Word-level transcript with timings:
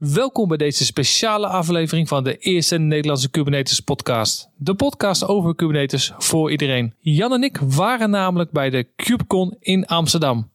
Welkom 0.00 0.48
bij 0.48 0.56
deze 0.56 0.84
speciale 0.84 1.46
aflevering 1.46 2.08
van 2.08 2.24
de 2.24 2.36
eerste 2.36 2.78
Nederlandse 2.78 3.30
Kubernetes 3.30 3.80
podcast. 3.80 4.50
De 4.56 4.74
podcast 4.74 5.24
over 5.24 5.54
Kubernetes 5.54 6.12
voor 6.18 6.50
iedereen. 6.50 6.94
Jan 6.98 7.32
en 7.32 7.42
ik 7.42 7.58
waren 7.58 8.10
namelijk 8.10 8.50
bij 8.50 8.70
de 8.70 8.82
KubeCon 8.96 9.56
in 9.58 9.86
Amsterdam. 9.86 10.50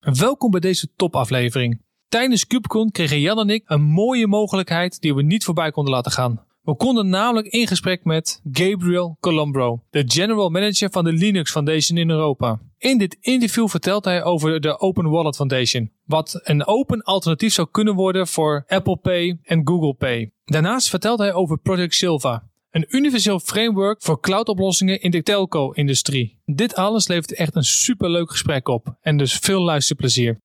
Welkom 0.00 0.50
bij 0.50 0.60
deze 0.60 0.88
topaflevering. 0.96 1.82
Tijdens 2.08 2.46
KubeCon 2.46 2.90
kregen 2.90 3.20
Jan 3.20 3.38
en 3.38 3.50
ik 3.50 3.62
een 3.66 3.82
mooie 3.82 4.26
mogelijkheid 4.26 5.00
die 5.00 5.14
we 5.14 5.22
niet 5.22 5.44
voorbij 5.44 5.70
konden 5.70 5.92
laten 5.92 6.12
gaan. 6.12 6.50
We 6.62 6.76
konden 6.76 7.08
namelijk 7.08 7.46
in 7.46 7.66
gesprek 7.66 8.04
met 8.04 8.40
Gabriel 8.52 9.16
Colombro, 9.20 9.84
de 9.90 10.04
General 10.06 10.50
Manager 10.50 10.90
van 10.90 11.04
de 11.04 11.12
Linux 11.12 11.50
Foundation 11.50 11.98
in 11.98 12.10
Europa. 12.10 12.60
In 12.78 12.98
dit 12.98 13.16
interview 13.20 13.68
vertelt 13.68 14.04
hij 14.04 14.24
over 14.24 14.60
de 14.60 14.78
Open 14.78 15.10
Wallet 15.10 15.36
Foundation, 15.36 15.92
wat 16.04 16.40
een 16.42 16.66
open 16.66 17.02
alternatief 17.02 17.52
zou 17.52 17.68
kunnen 17.70 17.94
worden 17.94 18.26
voor 18.26 18.64
Apple 18.66 18.96
Pay 18.96 19.38
en 19.42 19.66
Google 19.68 19.94
Pay. 19.94 20.32
Daarnaast 20.44 20.88
vertelt 20.88 21.18
hij 21.18 21.32
over 21.32 21.58
Project 21.58 21.94
Silva, 21.94 22.50
een 22.70 22.86
universeel 22.88 23.38
framework 23.38 24.02
voor 24.02 24.20
cloudoplossingen 24.20 25.00
in 25.00 25.10
de 25.10 25.22
telco-industrie. 25.22 26.40
Dit 26.44 26.74
alles 26.74 27.08
levert 27.08 27.34
echt 27.34 27.56
een 27.56 27.64
superleuk 27.64 28.30
gesprek 28.30 28.68
op 28.68 28.96
en 29.00 29.16
dus 29.16 29.34
veel 29.34 29.62
luisterplezier. 29.62 30.40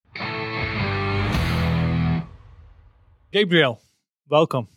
Gabriel, 3.30 3.80
welkom. 4.24 4.77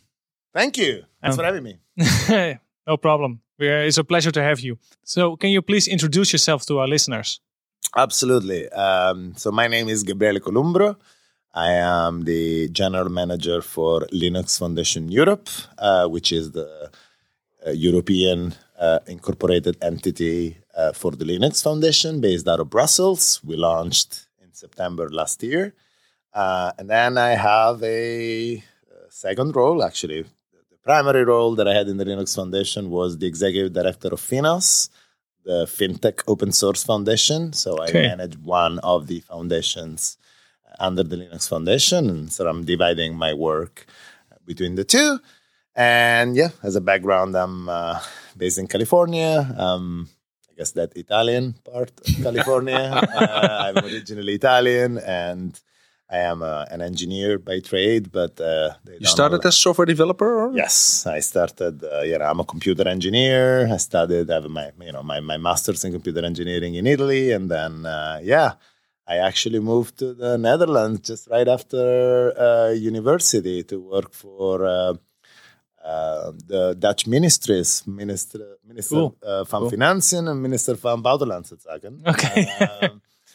Thank 0.52 0.76
you. 0.78 1.04
Thanks 1.22 1.34
Um, 1.34 1.38
for 1.38 1.44
having 1.44 1.62
me. 1.62 1.78
no 2.86 2.96
problem. 2.96 3.40
It's 3.58 3.98
a 3.98 4.04
pleasure 4.04 4.30
to 4.32 4.42
have 4.42 4.60
you. 4.60 4.78
So, 5.04 5.36
can 5.36 5.50
you 5.50 5.62
please 5.62 5.86
introduce 5.86 6.32
yourself 6.32 6.64
to 6.66 6.78
our 6.78 6.88
listeners? 6.88 7.40
Absolutely. 7.96 8.68
Um, 8.70 9.34
so 9.36 9.50
my 9.50 9.66
name 9.68 9.88
is 9.88 10.02
Gabriele 10.02 10.40
Columbro. 10.40 10.96
I 11.52 11.72
am 11.72 12.24
the 12.24 12.68
general 12.68 13.08
manager 13.08 13.60
for 13.60 14.02
Linux 14.12 14.58
Foundation 14.58 15.10
Europe, 15.10 15.48
uh, 15.78 16.06
which 16.06 16.30
is 16.32 16.52
the 16.52 16.90
uh, 17.66 17.70
European 17.72 18.54
uh, 18.78 19.00
incorporated 19.08 19.76
entity 19.82 20.56
uh, 20.76 20.92
for 20.92 21.10
the 21.10 21.24
Linux 21.24 21.62
Foundation 21.62 22.20
based 22.20 22.46
out 22.48 22.60
of 22.60 22.70
Brussels. 22.70 23.40
We 23.44 23.56
launched 23.56 24.28
in 24.42 24.52
September 24.54 25.08
last 25.10 25.42
year. 25.42 25.74
Uh, 26.32 26.70
and 26.78 26.88
then 26.88 27.18
I 27.18 27.30
have 27.30 27.82
a, 27.82 28.58
uh 28.58 28.60
second 29.10 29.56
role, 29.56 29.82
actually. 29.82 30.24
Primary 30.82 31.24
role 31.24 31.54
that 31.56 31.68
I 31.68 31.74
had 31.74 31.88
in 31.88 31.96
the 31.98 32.04
Linux 32.04 32.34
Foundation 32.34 32.90
was 32.90 33.18
the 33.18 33.26
executive 33.26 33.72
director 33.72 34.08
of 34.08 34.20
Finos, 34.20 34.88
the 35.44 35.64
FinTech 35.66 36.22
Open 36.26 36.52
Source 36.52 36.82
Foundation. 36.84 37.52
So 37.52 37.78
I 37.82 37.88
Okay. 37.88 38.02
manage 38.08 38.36
one 38.38 38.78
of 38.80 39.06
the 39.06 39.20
foundations 39.20 40.16
under 40.78 41.02
the 41.02 41.16
Linux 41.16 41.48
Foundation. 41.48 42.08
And 42.08 42.32
so 42.32 42.46
I'm 42.48 42.64
dividing 42.64 43.14
my 43.14 43.34
work 43.34 43.86
between 44.46 44.74
the 44.76 44.84
two. 44.84 45.20
And 45.76 46.34
yeah, 46.34 46.50
as 46.62 46.76
a 46.76 46.80
background, 46.80 47.36
I'm 47.36 47.68
uh, 47.68 48.00
based 48.36 48.58
in 48.58 48.66
California. 48.66 49.54
Um, 49.56 50.08
I 50.50 50.54
guess 50.56 50.72
that 50.72 50.96
Italian 50.96 51.54
part 51.64 51.92
of 52.06 52.18
California. 52.22 53.04
uh, 53.14 53.64
I'm 53.68 53.84
originally 53.84 54.34
Italian 54.34 54.98
and 54.98 55.58
I 56.12 56.18
am 56.30 56.42
uh, 56.42 56.64
an 56.74 56.80
engineer 56.80 57.38
by 57.38 57.60
trade, 57.60 58.10
but 58.10 58.40
uh, 58.40 58.70
You 58.98 59.06
started 59.06 59.44
as 59.46 59.54
software 59.54 59.86
developer? 59.86 60.30
Or? 60.44 60.52
Yes, 60.56 61.06
I 61.06 61.20
started. 61.20 61.84
Uh, 61.84 62.02
yeah, 62.02 62.28
I'm 62.30 62.40
a 62.40 62.44
computer 62.44 62.88
engineer. 62.88 63.68
I 63.72 63.78
studied. 63.78 64.28
I 64.30 64.34
have 64.34 64.48
my 64.48 64.70
you 64.86 64.92
know 64.92 65.02
my, 65.04 65.20
my 65.20 65.38
master's 65.38 65.84
in 65.84 65.92
computer 65.92 66.24
engineering 66.24 66.74
in 66.74 66.86
Italy, 66.86 67.30
and 67.32 67.48
then 67.48 67.86
uh, 67.86 68.18
yeah, 68.22 68.50
I 69.06 69.16
actually 69.28 69.60
moved 69.60 69.98
to 69.98 70.14
the 70.14 70.36
Netherlands 70.38 71.00
just 71.08 71.28
right 71.30 71.48
after 71.48 72.32
uh, 72.36 72.70
university 72.92 73.62
to 73.64 73.76
work 73.80 74.12
for. 74.12 74.66
Uh, 74.66 74.94
uh, 75.84 76.32
the 76.46 76.74
Dutch 76.78 77.06
ministries, 77.06 77.82
minister, 77.86 78.58
minister 78.66 78.96
Cool. 78.96 79.16
uh, 79.22 79.44
van 79.44 79.60
Cool. 79.60 79.70
Financiën 79.70 80.28
en 80.28 80.40
minister 80.40 80.76
van 80.78 81.02
Buitenlandse 81.02 81.56
Zaken. 81.58 82.00
Okay. 82.04 82.46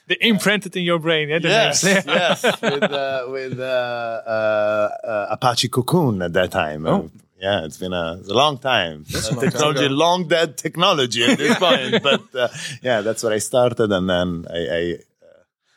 The 0.07 0.17
imprinted 0.27 0.75
in 0.75 0.83
your 0.83 0.99
brain, 0.99 1.29
yeah, 1.29 1.39
the 1.39 1.47
yes, 1.47 1.83
yes, 1.83 2.43
with 2.61 2.83
uh, 2.83 3.25
with 3.29 3.59
uh, 3.59 4.21
uh, 4.27 4.89
uh, 5.03 5.27
Apache 5.31 5.69
Cocoon 5.69 6.21
at 6.21 6.33
that 6.33 6.51
time. 6.51 6.85
Oh. 6.85 7.09
yeah, 7.41 7.65
it's 7.65 7.77
been 7.77 7.93
a, 7.93 8.17
it's 8.19 8.29
a 8.29 8.33
long 8.33 8.57
time. 8.59 9.03
That's 9.11 9.29
Uh, 9.29 9.33
a 9.33 9.35
long 9.35 9.43
technology, 9.45 9.85
ago. 9.85 9.95
long 9.95 10.27
dead 10.27 10.57
technology 10.57 11.23
at 11.23 11.37
this 11.37 11.57
point. 11.57 12.03
but 12.09 12.23
uh, 12.35 12.47
yeah, 12.83 13.01
that's 13.01 13.23
where 13.23 13.33
I 13.33 13.39
started, 13.39 13.91
and 13.91 14.07
then 14.09 14.45
I. 14.49 14.59
I 14.79 14.81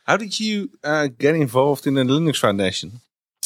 How 0.09 0.17
did 0.19 0.39
you 0.41 0.69
uh, 0.85 1.09
get 1.25 1.35
involved 1.35 1.87
in 1.87 1.95
the 1.95 2.05
Linux 2.05 2.37
Foundation? 2.39 2.91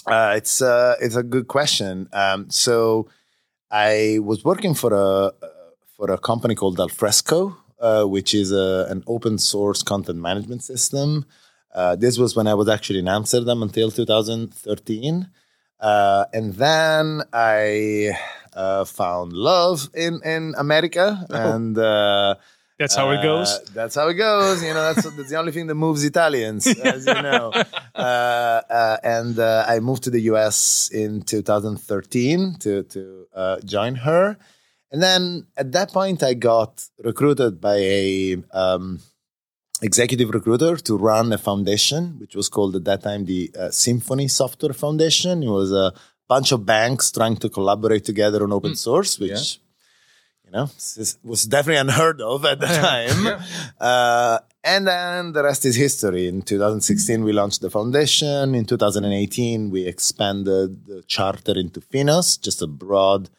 uh, 0.07 0.35
it's 0.37 0.61
uh, 0.61 0.95
it's 1.05 1.17
a 1.17 1.23
good 1.23 1.47
question. 1.47 2.09
Um, 2.13 2.51
so 2.51 3.07
I 3.71 4.19
was 4.21 4.45
working 4.45 4.75
for 4.75 4.91
a 4.93 5.31
for 5.97 6.11
a 6.11 6.19
company 6.19 6.55
called 6.55 6.79
Alfresco, 6.81 7.57
uh, 7.83 8.05
which 8.05 8.33
is 8.33 8.53
a, 8.53 8.87
an 8.89 9.03
open 9.07 9.37
source 9.39 9.83
content 9.83 10.19
management 10.19 10.63
system. 10.63 11.27
Uh, 11.75 11.97
this 11.97 12.17
was 12.23 12.37
when 12.37 12.47
I 12.47 12.55
was 12.55 12.69
actually 12.69 13.01
in 13.01 13.09
Amsterdam 13.09 13.63
until 13.63 13.91
2013, 13.91 15.29
uh, 15.81 16.25
and 16.33 16.55
then 16.55 17.23
I 17.33 18.13
uh, 18.55 18.85
found 18.85 19.33
love 19.33 19.89
in 19.95 20.21
in 20.25 20.55
America, 20.57 21.27
and. 21.31 21.77
Uh, 21.77 22.35
That's 22.79 22.97
how 22.97 23.11
it 23.17 23.23
goes. 23.23 23.51
That's 23.79 23.95
how 23.95 24.09
it 24.09 24.15
goes. 24.15 24.57
You 24.67 24.75
know, 24.75 24.85
that's, 24.93 25.05
that's 25.17 25.31
the 25.31 25.39
only 25.39 25.53
thing 25.53 25.69
that 25.69 25.77
moves 25.77 26.03
Italians, 26.13 26.67
as 26.93 27.07
you 27.07 27.23
know. 27.29 27.53
Uh, 27.95 28.61
uh, 28.81 28.97
and 29.19 29.39
uh, 29.39 29.65
I 29.69 29.79
moved 29.89 30.03
to 30.05 30.11
the 30.11 30.23
US 30.33 30.91
in 30.93 31.23
2013 31.23 32.57
to 32.65 32.83
to 32.95 33.27
uh, 33.35 33.57
join 33.75 33.95
her. 34.07 34.37
And 34.93 35.03
then 35.03 35.47
at 35.57 35.73
that 35.73 35.91
point, 35.91 36.23
I 36.23 36.35
got 36.35 36.87
recruited 37.03 37.61
by 37.61 37.77
a 37.77 38.37
um, 38.53 39.01
executive 39.81 40.29
recruiter 40.31 40.77
to 40.77 40.99
run 40.99 41.33
a 41.33 41.39
foundation, 41.39 42.19
which 42.21 42.37
was 42.37 42.51
called 42.51 42.77
at 42.77 42.85
that 42.85 43.03
time 43.03 43.25
the 43.25 43.51
uh, 43.59 43.71
Symphony 43.71 44.29
Software 44.29 44.75
Foundation. 44.75 45.43
It 45.43 45.49
was 45.49 45.73
a 45.73 45.95
bunch 46.29 46.53
of 46.53 46.67
banks 46.67 47.11
trying 47.11 47.37
to 47.37 47.49
collaborate 47.49 48.05
together 48.05 48.43
on 48.45 48.53
open 48.53 48.77
source, 48.77 49.19
which 49.19 49.61
you 50.45 50.51
know 50.51 50.69
was 51.25 51.47
definitely 51.47 51.81
unheard 51.81 52.21
of 52.21 52.45
at 52.45 52.61
the 52.61 52.67
time. 52.91 53.43
Uh, 53.81 54.39
and 54.63 54.87
then 54.87 55.33
the 55.33 55.43
rest 55.43 55.65
is 55.65 55.75
history. 55.75 56.29
In 56.29 56.43
2016, 56.43 57.25
we 57.25 57.33
launched 57.33 57.63
the 57.63 57.71
foundation. 57.71 58.55
In 58.55 58.67
2018, 58.67 59.71
we 59.71 59.87
expanded 59.87 60.85
the 60.85 61.03
charter 61.07 61.59
into 61.59 61.81
Finos, 61.81 62.39
just 62.39 62.61
a 62.61 62.67
broad 62.67 63.31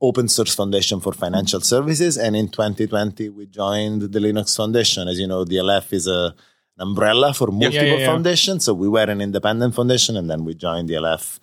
open 0.00 0.28
source 0.28 0.54
foundation 0.54 1.00
for 1.00 1.12
financial 1.12 1.60
services. 1.60 2.16
And 2.16 2.36
in 2.36 2.48
2020, 2.48 3.28
we 3.30 3.46
joined 3.46 4.02
the 4.02 4.18
Linux 4.18 4.56
Foundation. 4.56 5.08
As 5.08 5.18
you 5.18 5.26
know, 5.26 5.44
DLF 5.44 5.92
is 5.92 6.06
a, 6.06 6.34
an 6.76 6.80
umbrella 6.88 7.34
for 7.34 7.48
multiple 7.48 7.86
yeah, 7.88 7.96
yeah. 7.96 8.06
foundations. 8.06 8.64
So 8.64 8.74
we 8.74 8.88
were 8.88 9.02
an 9.10 9.20
independent 9.20 9.74
foundation, 9.74 10.16
and 10.16 10.30
then 10.30 10.44
we 10.44 10.54
joined 10.54 10.88
DLF 10.88 11.38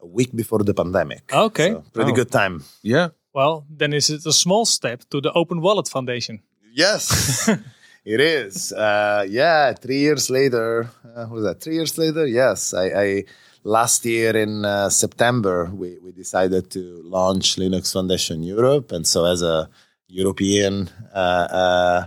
a 0.00 0.06
week 0.06 0.34
before 0.34 0.60
the 0.64 0.74
pandemic. 0.74 1.22
Okay. 1.32 1.70
So 1.72 1.84
pretty 1.92 2.12
Oh. 2.12 2.14
good 2.14 2.30
time. 2.30 2.64
Yeah. 2.82 3.08
Well, 3.34 3.64
then 3.70 3.92
is 3.92 4.10
it 4.10 4.26
a 4.26 4.32
small 4.32 4.64
step 4.66 5.02
to 5.10 5.20
the 5.20 5.32
Open 5.32 5.60
Wallet 5.60 5.88
Foundation? 5.88 6.40
Yes, 6.74 7.48
it 8.04 8.20
is. 8.20 8.72
Uh, 8.72 9.26
yeah, 9.28 9.72
three 9.74 9.98
years 10.00 10.28
later. 10.30 10.90
Uh, 11.04 11.24
what 11.26 11.30
was 11.30 11.44
that? 11.44 11.60
Three 11.60 11.74
years 11.74 11.96
later? 11.98 12.26
Yes, 12.26 12.74
I. 12.74 12.86
I 12.86 13.24
last 13.64 14.04
year 14.04 14.36
in 14.36 14.64
uh, 14.64 14.88
September 14.88 15.70
we, 15.72 15.98
we 16.02 16.12
decided 16.12 16.70
to 16.70 17.02
launch 17.04 17.56
Linux 17.56 17.92
Foundation 17.92 18.42
Europe, 18.42 18.92
and 18.92 19.06
so 19.06 19.24
as 19.24 19.42
a 19.42 19.68
European. 20.08 20.90
Uh, 21.14 21.18
uh, 21.18 22.06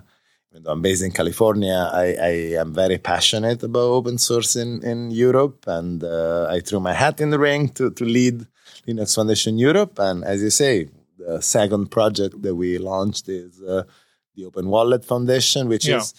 even 0.52 0.64
though 0.64 0.72
I'm 0.72 0.82
based 0.82 1.04
in 1.04 1.12
California, 1.12 1.90
I, 1.92 2.14
I 2.14 2.32
am 2.62 2.74
very 2.74 2.98
passionate 2.98 3.62
about 3.62 3.82
open 3.82 4.18
source 4.18 4.56
in, 4.56 4.82
in 4.84 5.12
Europe, 5.12 5.66
and 5.68 6.02
uh, 6.02 6.48
I 6.50 6.62
threw 6.62 6.80
my 6.80 6.94
hat 6.94 7.20
in 7.20 7.30
the 7.30 7.40
ring 7.40 7.68
to, 7.70 7.92
to 7.92 8.06
lead 8.06 8.46
Linux 8.88 9.16
Foundation 9.16 9.58
Europe. 9.58 10.00
And 10.00 10.24
as 10.24 10.42
you 10.42 10.50
say, 10.50 10.88
the 11.18 11.42
second 11.42 11.92
project 11.92 12.42
that 12.42 12.56
we 12.56 12.78
launched 12.78 13.28
is 13.28 13.62
uh, 13.64 13.84
the 14.36 14.46
Open 14.46 14.68
Wallet 14.68 15.04
Foundation, 15.06 15.68
which 15.68 15.86
Yeah. 15.88 15.98
is, 15.98 16.14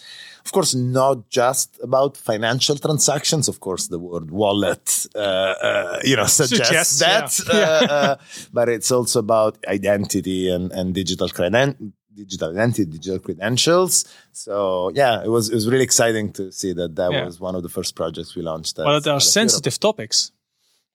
of 0.45 0.51
course, 0.51 0.73
not 0.75 1.29
just 1.29 1.77
about 1.81 2.17
financial 2.17 2.77
transactions. 2.77 3.47
Of 3.47 3.59
course, 3.59 3.87
the 3.87 3.99
word 3.99 4.31
wallet, 4.31 5.05
uh, 5.15 5.19
uh, 5.19 5.99
you 6.03 6.15
know, 6.15 6.25
suggests, 6.25 6.67
Suggests, 6.97 6.97
that, 6.99 7.27
yeah. 7.53 7.87
uh, 7.89 7.93
uh, 7.95 8.15
but 8.53 8.69
it's 8.69 8.91
also 8.91 9.19
about 9.19 9.57
identity 9.67 10.49
and, 10.49 10.71
and 10.71 10.93
digital 10.93 11.29
creden- 11.29 11.93
digital 12.15 12.49
identity, 12.49 12.85
digital 12.85 13.19
credentials. 13.19 14.05
So 14.31 14.55
yeah, 14.95 15.23
it 15.23 15.29
was 15.29 15.49
it 15.51 15.55
was 15.55 15.67
really 15.71 15.83
exciting 15.83 16.33
to 16.33 16.51
see 16.51 16.73
that 16.73 16.95
that 16.95 17.11
Yeah. 17.11 17.25
was 17.25 17.39
one 17.39 17.55
of 17.57 17.61
the 17.61 17.69
first 17.69 17.93
projects 17.95 18.35
we 18.35 18.41
launched. 18.41 18.77
Well, 18.77 18.99
there 19.01 19.13
are 19.13 19.17
as 19.17 19.31
sensitive 19.31 19.79
topics 19.79 20.31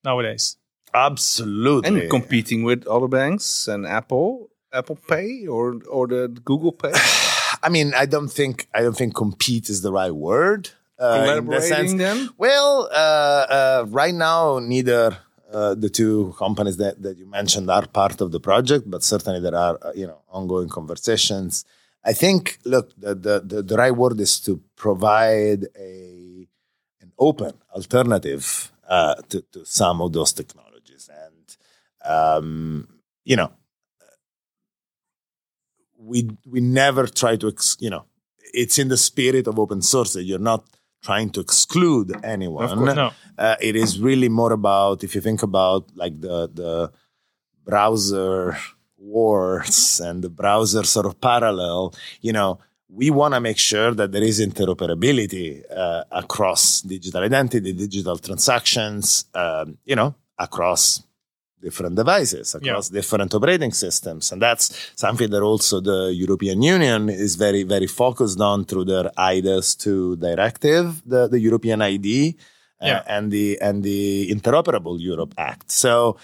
nowadays. 0.04 0.56
Absolutely. 0.94 1.88
And 2.02 2.10
competing 2.10 2.64
with 2.64 2.86
other 2.86 3.08
banks 3.08 3.68
and 3.68 3.86
Apple. 3.86 4.48
Apple 4.72 4.98
Pay 5.08 5.46
or 5.46 5.80
or 5.88 6.06
the 6.06 6.28
Google 6.44 6.72
Pay? 6.72 6.92
I 7.62 7.68
mean, 7.68 7.94
I 7.94 8.06
don't 8.06 8.28
think 8.28 8.66
I 8.74 8.82
don't 8.82 8.96
think 8.96 9.14
compete 9.14 9.68
is 9.68 9.82
the 9.82 9.92
right 9.92 10.14
word. 10.14 10.70
Uh, 10.98 11.36
in 11.38 11.46
the 11.46 11.60
sense- 11.60 11.94
then? 11.94 12.28
Well, 12.38 12.88
uh, 12.92 12.94
uh, 12.94 13.84
right 13.88 14.14
now, 14.14 14.60
neither 14.60 15.18
uh, 15.52 15.74
the 15.74 15.90
two 15.90 16.34
companies 16.38 16.76
that, 16.76 17.02
that 17.02 17.18
you 17.18 17.26
mentioned 17.26 17.68
are 17.70 17.86
part 17.86 18.20
of 18.20 18.30
the 18.30 18.40
project, 18.40 18.88
but 18.88 19.02
certainly 19.02 19.40
there 19.40 19.54
are 19.54 19.78
uh, 19.82 19.92
you 19.94 20.06
know 20.06 20.20
ongoing 20.30 20.68
conversations. 20.68 21.64
I 22.04 22.12
think, 22.12 22.58
look, 22.64 22.90
the, 22.96 23.14
the, 23.14 23.40
the, 23.40 23.62
the 23.62 23.76
right 23.76 23.94
word 23.94 24.18
is 24.20 24.40
to 24.40 24.60
provide 24.74 25.66
a 25.78 26.48
an 27.00 27.12
open 27.18 27.52
alternative 27.74 28.72
uh, 28.88 29.14
to, 29.28 29.42
to 29.52 29.64
some 29.64 30.00
of 30.00 30.12
those 30.12 30.32
technologies, 30.32 31.08
and 31.24 31.56
um, 32.04 32.88
you 33.24 33.36
know, 33.36 33.52
we 36.04 36.28
we 36.46 36.60
never 36.60 37.06
try 37.06 37.36
to 37.36 37.48
ex- 37.48 37.76
you 37.80 37.90
know, 37.90 38.04
it's 38.52 38.78
in 38.78 38.88
the 38.88 38.96
spirit 38.96 39.46
of 39.46 39.58
open 39.58 39.82
source 39.82 40.12
that 40.14 40.24
you're 40.24 40.38
not 40.38 40.64
trying 41.02 41.30
to 41.30 41.40
exclude 41.40 42.14
anyone. 42.22 42.68
course. 42.68 42.94
No. 42.94 43.10
Uh, 43.38 43.56
it 43.60 43.76
is 43.76 43.98
really 43.98 44.28
more 44.28 44.52
about 44.52 45.02
if 45.04 45.14
you 45.14 45.20
think 45.20 45.42
about 45.42 45.90
like 45.94 46.20
the 46.20 46.48
the 46.52 46.92
browser 47.64 48.56
wars 48.98 50.00
and 50.00 50.22
the 50.22 50.30
browser 50.30 50.84
sort 50.84 51.06
of 51.06 51.20
parallel, 51.20 51.94
you 52.20 52.32
know, 52.32 52.58
we 52.88 53.10
want 53.10 53.34
to 53.34 53.40
make 53.40 53.58
sure 53.58 53.92
that 53.94 54.12
there 54.12 54.22
is 54.22 54.40
interoperability 54.40 55.62
uh, 55.74 56.04
across 56.10 56.82
digital 56.82 57.22
identity, 57.22 57.72
digital 57.72 58.18
transactions, 58.18 59.24
um, 59.34 59.78
you 59.84 59.96
know, 59.96 60.14
across 60.38 61.02
different 61.62 61.94
devices, 61.96 62.54
across 62.54 62.88
different 62.88 63.34
operating 63.34 63.72
systems. 63.72 64.32
And 64.32 64.42
that's 64.42 64.92
something 64.96 65.30
that 65.30 65.42
also 65.42 65.80
the 65.80 66.12
European 66.12 66.62
Union 66.62 67.08
is 67.08 67.36
very, 67.36 67.62
very 67.62 67.86
focused 67.86 68.40
on 68.40 68.64
through 68.64 68.86
their 68.86 69.10
IDAS 69.16 69.76
2 69.78 70.16
directive, 70.16 71.02
the, 71.06 71.28
the 71.28 71.40
European 71.40 71.80
ID. 71.82 72.36
uh, 72.82 73.02
and 73.06 73.30
the 73.30 73.58
and 73.60 73.82
the 73.82 74.28
Interoperable 74.30 74.96
Europe 75.00 75.34
Act. 75.38 75.70
So 75.70 76.16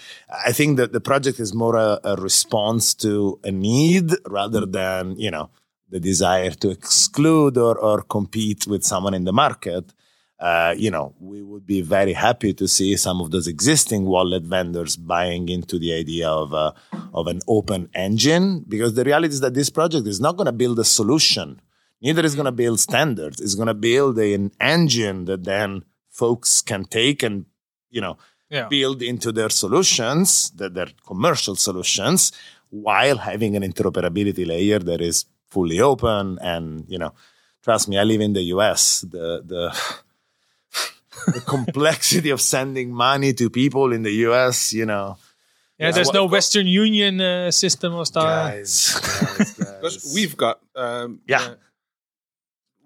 I 0.45 0.51
think 0.51 0.77
that 0.77 0.91
the 0.91 0.99
project 0.99 1.39
is 1.39 1.53
more 1.53 1.75
a, 1.75 1.99
a 2.03 2.15
response 2.17 2.93
to 2.95 3.39
a 3.43 3.51
need 3.51 4.11
rather 4.27 4.65
than 4.65 5.15
you 5.17 5.31
know 5.31 5.49
the 5.89 5.99
desire 5.99 6.51
to 6.51 6.69
exclude 6.69 7.57
or, 7.57 7.77
or 7.77 8.03
compete 8.03 8.67
with 8.67 8.83
someone 8.83 9.13
in 9.13 9.23
the 9.23 9.33
market. 9.33 9.93
Uh, 10.39 10.73
you 10.77 10.89
know, 10.89 11.13
we 11.19 11.43
would 11.43 11.65
be 11.65 11.81
very 11.81 12.13
happy 12.13 12.53
to 12.53 12.65
see 12.67 12.95
some 12.95 13.19
of 13.19 13.29
those 13.31 13.47
existing 13.47 14.05
wallet 14.05 14.43
vendors 14.43 14.95
buying 14.95 15.49
into 15.49 15.77
the 15.77 15.93
idea 15.93 16.29
of 16.29 16.53
a, 16.53 16.73
of 17.13 17.27
an 17.27 17.41
open 17.47 17.89
engine 17.93 18.63
because 18.67 18.93
the 18.93 19.03
reality 19.03 19.33
is 19.33 19.41
that 19.41 19.53
this 19.53 19.69
project 19.69 20.07
is 20.07 20.21
not 20.21 20.37
going 20.37 20.45
to 20.45 20.53
build 20.53 20.79
a 20.79 20.85
solution. 20.85 21.59
Neither 22.01 22.23
is 22.23 22.35
going 22.35 22.45
to 22.45 22.53
build 22.53 22.79
standards. 22.79 23.41
It's 23.41 23.55
going 23.55 23.67
to 23.67 23.73
build 23.73 24.17
an 24.19 24.51
engine 24.61 25.25
that 25.25 25.43
then 25.43 25.83
folks 26.09 26.61
can 26.61 26.85
take 26.85 27.21
and 27.23 27.45
you 27.89 28.01
know 28.01 28.15
Yeah. 28.49 28.67
build 28.69 29.01
into 29.01 29.29
their 29.31 29.49
solutions, 29.49 30.51
that 30.59 30.73
their 30.73 30.89
commercial 31.05 31.55
solutions, 31.55 32.31
while 32.69 33.17
having 33.17 33.55
an 33.57 33.63
interoperability 33.63 34.45
layer 34.53 34.79
that 34.89 35.01
is 35.01 35.25
fully 35.49 35.79
open. 35.91 36.39
And 36.41 36.85
you 36.87 36.97
know, 36.97 37.11
trust 37.65 37.87
me, 37.89 37.97
I 37.99 38.05
live 38.05 38.21
in 38.21 38.33
the 38.33 38.45
US. 38.55 39.01
The 39.01 39.25
the 39.53 39.63
the 41.27 41.41
complexity 41.45 42.29
of 42.29 42.39
sending 42.41 42.91
money 42.93 43.33
to 43.33 43.49
people 43.49 43.91
in 43.93 44.03
the 44.03 44.11
US, 44.29 44.73
you 44.73 44.85
know, 44.85 45.17
Yeah, 45.79 45.91
there's 45.91 46.07
what- 46.07 46.15
no 46.15 46.25
Western 46.25 46.67
Union 46.67 47.21
uh, 47.21 47.51
system 47.51 47.93
or 47.95 48.05
stuff. 48.05 48.23
guys, 48.27 48.99
guys, 48.99 49.53
Because 49.55 49.97
guys. 50.03 50.13
we've 50.13 50.35
got 50.35 50.59
um, 50.75 51.21
Yeah. 51.27 51.41
uh, 51.41 51.55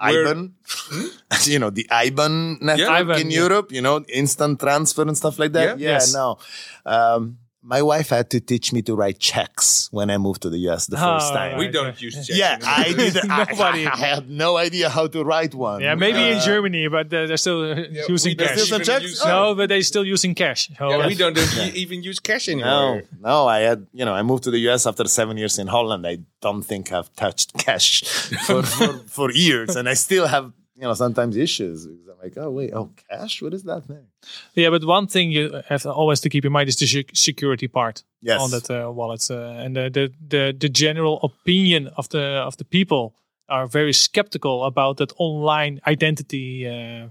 IBAN, 0.01 0.51
you 1.47 1.59
know, 1.59 1.69
the 1.69 1.87
IBAN 1.89 2.61
network 2.61 2.89
IBAN, 2.89 3.21
in 3.21 3.31
yeah. 3.31 3.39
Europe, 3.39 3.71
you 3.71 3.81
know, 3.81 4.03
instant 4.11 4.59
transfer 4.59 5.03
and 5.03 5.15
stuff 5.17 5.39
like 5.39 5.53
that. 5.53 5.79
Yeah. 5.79 5.85
Yeah, 5.85 5.91
Yes. 5.99 6.13
no. 6.13 6.37
Um, 6.85 7.37
my 7.65 7.81
wife 7.81 8.09
had 8.09 8.29
to 8.31 8.39
teach 8.41 8.73
me 8.73 8.81
to 8.81 8.93
write 8.93 9.19
checks 9.19 9.87
when 9.91 10.09
I 10.09 10.17
moved 10.17 10.41
to 10.41 10.49
the 10.49 10.57
US 10.69 10.87
the 10.87 10.97
first 10.97 11.31
Oh, 11.31 11.35
time. 11.35 11.57
we 11.57 11.67
don't 11.69 11.99
use 12.01 12.13
checks. 12.15 12.37
Yeah. 12.37 12.57
I 12.61 12.91
did. 12.93 13.15
I, 13.29 13.45
Nobody. 13.51 13.87
I, 13.87 13.95
had 13.95 14.29
no 14.29 14.57
idea 14.57 14.89
how 14.89 15.07
to 15.07 15.23
write 15.23 15.53
one. 15.55 15.79
Yeah, 15.81 15.95
maybe 15.95 16.19
in 16.31 16.37
Uh, 16.37 16.45
Germany, 16.45 16.87
but 16.89 17.07
uh, 17.13 17.25
they're 17.27 17.37
still 17.37 17.61
Yeah, 17.67 18.03
using 18.09 18.35
cash. 18.35 18.51
Still 18.53 18.65
some 18.65 18.81
even 18.81 18.85
checks? 18.93 19.03
use- 19.03 19.21
Oh. 19.23 19.27
No, 19.29 19.55
but 19.55 19.69
they're 19.69 19.81
still 19.93 20.05
using 20.05 20.35
cash. 20.35 20.69
So, 20.77 20.89
Yeah, 20.89 20.97
uh, 20.97 21.07
we 21.07 21.15
don't 21.15 21.37
e- 21.37 21.71
even 21.83 22.03
use 22.03 22.19
cash 22.19 22.49
anymore. 22.49 23.03
no, 23.21 23.47
I 23.47 23.59
had, 23.69 23.87
you 23.93 24.03
know, 24.05 24.13
I 24.13 24.23
moved 24.23 24.43
to 24.43 24.51
the 24.51 24.59
US 24.69 24.85
after 24.85 25.05
seven 25.07 25.37
years 25.37 25.57
in 25.57 25.67
Holland. 25.67 26.05
I 26.05 26.17
don't 26.41 26.63
think 26.63 26.91
I've 26.91 27.11
touched 27.15 27.53
cash 27.57 28.03
for, 28.47 28.61
for, 28.63 28.87
for 29.07 29.31
years. 29.31 29.75
And 29.77 29.87
I 29.87 29.93
still 29.95 30.27
have, 30.27 30.51
you 30.75 30.83
know, 30.83 30.93
sometimes 30.95 31.37
issues 31.37 31.87
because 31.87 32.07
I'm 32.09 32.12
like, 32.23 32.37
oh, 32.37 32.49
wait, 32.51 32.71
oh, 32.73 32.89
cash? 33.09 33.41
What 33.41 33.53
is 33.53 33.63
that 33.63 33.85
thing? 33.85 34.07
Yeah, 34.55 34.69
but 34.69 34.83
one 34.85 35.07
thing 35.07 35.31
you 35.31 35.61
have 35.67 35.85
always 35.85 36.21
to 36.21 36.29
keep 36.29 36.45
in 36.45 36.51
mind 36.51 36.69
is 36.69 36.77
the 36.77 37.05
security 37.13 37.67
part 37.67 38.03
Yes. 38.21 38.41
on 38.41 38.51
that 38.51 38.69
uh, 38.71 38.89
wallet, 38.91 39.29
uh, 39.29 39.63
and 39.63 39.75
the, 39.75 39.89
the 39.89 40.11
the 40.29 40.53
the 40.57 40.69
general 40.69 41.19
opinion 41.21 41.89
of 41.97 42.07
the 42.09 42.21
of 42.47 42.55
the 42.57 42.65
people 42.65 43.13
are 43.49 43.67
very 43.67 43.91
skeptical 43.93 44.63
about 44.63 44.97
that 44.97 45.11
online 45.17 45.81
identity. 45.85 46.65
Uh, 46.67 47.09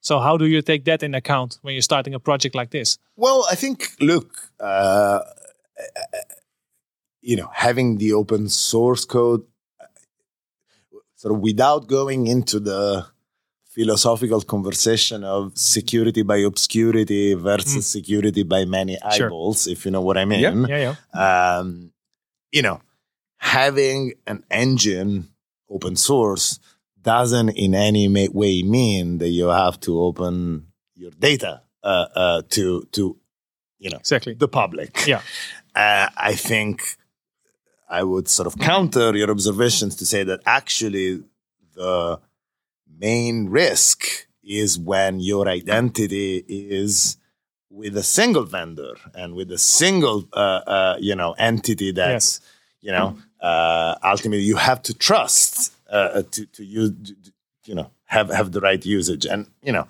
so 0.00 0.20
how 0.20 0.36
do 0.36 0.44
you 0.44 0.62
take 0.62 0.84
that 0.84 1.02
in 1.02 1.14
account 1.14 1.58
when 1.62 1.74
you're 1.74 1.82
starting 1.82 2.14
a 2.14 2.20
project 2.20 2.54
like 2.54 2.70
this? 2.70 2.98
Well, 3.16 3.44
I 3.50 3.56
think, 3.56 3.90
look, 4.00 4.52
uh, 4.60 5.18
you 7.20 7.36
know, 7.36 7.50
having 7.52 7.98
the 7.98 8.12
open 8.12 8.48
source 8.48 9.04
code, 9.04 9.42
uh, 9.80 9.86
sort 11.16 11.34
of 11.34 11.40
without 11.40 11.88
going 11.88 12.28
into 12.28 12.60
the 12.60 13.06
philosophical 13.76 14.40
conversation 14.40 15.22
of 15.22 15.52
security 15.76 16.22
by 16.22 16.38
obscurity 16.50 17.34
versus 17.34 17.86
security 17.86 18.42
by 18.42 18.64
many 18.64 18.96
Sure. 19.14 19.26
eyeballs, 19.26 19.66
if 19.66 19.84
you 19.84 19.90
know 19.90 20.00
what 20.08 20.16
I 20.16 20.24
mean. 20.24 20.40
Yeah. 20.40 20.66
Yeah, 20.72 20.94
yeah, 21.14 21.58
um, 21.58 21.92
you 22.56 22.62
know, 22.62 22.80
having 23.36 24.14
an 24.26 24.44
engine 24.50 25.28
open 25.68 25.94
source 25.96 26.58
doesn't 27.02 27.50
in 27.50 27.74
any 27.74 28.08
way 28.40 28.62
mean 28.62 29.18
that 29.18 29.28
you 29.28 29.48
have 29.48 29.78
to 29.80 30.00
open 30.00 30.34
your 30.94 31.10
data 31.28 31.52
uh, 31.84 32.06
uh, 32.22 32.42
to 32.54 32.64
to 32.92 33.02
you 33.78 33.90
know 33.90 33.98
exactly. 33.98 34.34
the 34.34 34.48
public. 34.48 35.06
Yeah. 35.06 35.20
Uh, 35.76 36.08
I 36.30 36.34
think 36.34 36.96
I 37.98 38.02
would 38.02 38.28
sort 38.28 38.46
of 38.46 38.56
counter 38.58 39.14
your 39.14 39.30
observations 39.30 39.94
to 39.96 40.06
say 40.06 40.24
that 40.24 40.40
actually 40.46 41.22
the 41.74 42.18
main 42.98 43.48
risk 43.48 44.26
is 44.42 44.78
when 44.78 45.20
your 45.20 45.48
identity 45.48 46.44
is 46.48 47.16
with 47.70 47.96
a 47.96 48.02
single 48.02 48.44
vendor 48.44 48.94
and 49.14 49.34
with 49.34 49.50
a 49.50 49.58
single 49.58 50.24
uh, 50.32 50.60
uh, 50.66 50.96
you 51.00 51.14
know 51.14 51.32
entity 51.38 51.90
that's 51.92 52.40
Yes. 52.40 52.50
you 52.80 52.92
know 52.92 53.18
uh, 53.40 53.94
ultimately 54.04 54.44
you 54.44 54.56
have 54.56 54.82
to 54.82 54.94
trust 54.94 55.72
uh, 55.90 56.22
to 56.30 56.46
to 56.46 56.64
use 56.64 56.92
you 57.64 57.74
know 57.74 57.90
have 58.04 58.30
have 58.30 58.52
the 58.52 58.60
right 58.60 58.84
usage 58.86 59.26
and 59.26 59.46
you 59.62 59.72
know 59.72 59.86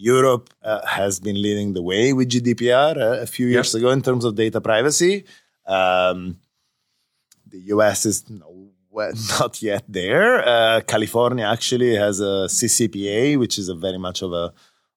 Europe 0.00 0.50
uh, 0.62 0.86
has 0.86 1.18
been 1.18 1.40
leading 1.42 1.72
the 1.74 1.82
way 1.82 2.12
with 2.12 2.28
GDPR 2.30 2.96
uh, 2.96 3.20
a 3.20 3.26
few 3.26 3.48
years 3.48 3.74
ago 3.74 3.90
in 3.90 4.00
terms 4.00 4.24
of 4.24 4.36
data 4.36 4.60
privacy. 4.60 5.24
Um, 5.66 6.38
the 7.50 7.58
US 7.74 8.06
is 8.06 8.28
no, 8.30 8.47
well, 8.98 9.12
not 9.40 9.62
yet 9.62 9.84
there. 9.88 10.30
Uh, 10.54 10.80
California 10.80 11.46
actually 11.56 11.94
has 12.04 12.20
a 12.20 12.34
CCPA, 12.58 13.38
which 13.38 13.56
is 13.62 13.68
a 13.68 13.76
very 13.86 14.00
much 14.06 14.22
of 14.22 14.32
a 14.32 14.52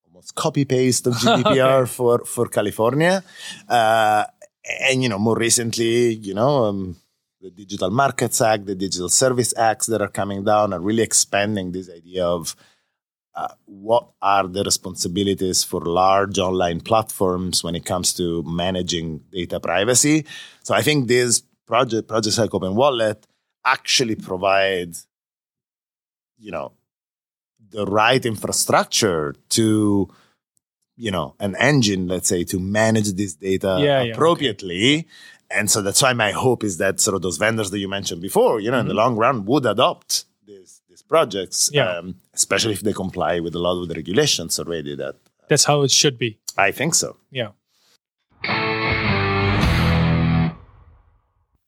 almost 0.05 0.33
copy 0.43 0.65
paste 0.65 1.03
of 1.07 1.13
GDPR 1.23 1.87
for 1.87 2.15
for 2.33 2.45
California. 2.57 3.23
Uh, 3.69 4.23
and 4.87 5.03
you 5.03 5.09
know, 5.09 5.19
more 5.19 5.37
recently, 5.47 6.13
you 6.27 6.33
know, 6.33 6.53
um, 6.65 6.79
the 7.41 7.51
Digital 7.51 7.91
Markets 8.03 8.41
Act, 8.41 8.65
the 8.65 8.75
Digital 8.85 9.09
Service 9.09 9.51
Acts 9.69 9.85
that 9.91 10.01
are 10.01 10.13
coming 10.21 10.43
down 10.51 10.73
are 10.73 10.83
really 10.89 11.03
expanding 11.03 11.71
this 11.71 11.89
idea 11.89 12.25
of 12.25 12.55
uh, 13.35 13.53
what 13.65 14.05
are 14.21 14.47
the 14.47 14.63
responsibilities 14.63 15.63
for 15.63 15.81
large 15.81 16.37
online 16.39 16.81
platforms 16.81 17.63
when 17.63 17.75
it 17.75 17.85
comes 17.85 18.13
to 18.19 18.43
managing 18.43 19.07
data 19.31 19.59
privacy. 19.59 20.25
So 20.63 20.73
I 20.79 20.81
think 20.81 21.07
this 21.07 21.43
project, 21.65 22.07
projects 22.07 22.37
like 22.37 22.53
Open 22.53 22.75
Wallet, 22.75 23.25
actually 23.65 24.15
provide, 24.15 24.95
you 26.37 26.51
know, 26.51 26.73
the 27.69 27.85
right 27.85 28.25
infrastructure 28.25 29.33
to, 29.49 30.09
you 30.97 31.11
know, 31.11 31.35
an 31.39 31.55
engine, 31.57 32.07
let's 32.07 32.27
say, 32.27 32.43
to 32.43 32.59
manage 32.59 33.13
this 33.13 33.35
data 33.35 33.77
Yeah, 33.79 34.01
yeah, 34.03 34.13
appropriately. 34.13 35.07
And 35.49 35.69
so 35.69 35.81
that's 35.81 36.01
why 36.01 36.13
my 36.13 36.31
hope 36.31 36.63
is 36.63 36.77
that 36.77 36.99
sort 36.99 37.15
of 37.15 37.21
those 37.21 37.37
vendors 37.37 37.71
that 37.71 37.79
you 37.79 37.87
mentioned 37.89 38.21
before, 38.21 38.59
you 38.59 38.71
know, 38.71 38.79
in 38.79 38.87
the 38.87 38.93
long 38.93 39.15
run 39.17 39.45
would 39.45 39.65
adopt 39.65 40.25
these 40.45 40.81
these 40.89 41.01
projects, 41.01 41.69
Mm-hmm. 41.69 41.75
Yeah. 41.77 41.97
um, 41.97 42.15
especially 42.33 42.73
if 42.73 42.81
they 42.81 42.93
comply 42.93 43.39
with 43.39 43.55
a 43.55 43.59
lot 43.59 43.81
of 43.81 43.87
the 43.87 43.95
regulations 43.95 44.59
already. 44.59 44.95
That 44.95 45.15
That's 45.49 45.65
how 45.65 45.83
it 45.83 45.91
should 45.91 46.17
be. 46.17 46.39
I 46.57 46.71
think 46.71 46.95
so. 46.95 47.17
Yeah. 47.31 47.49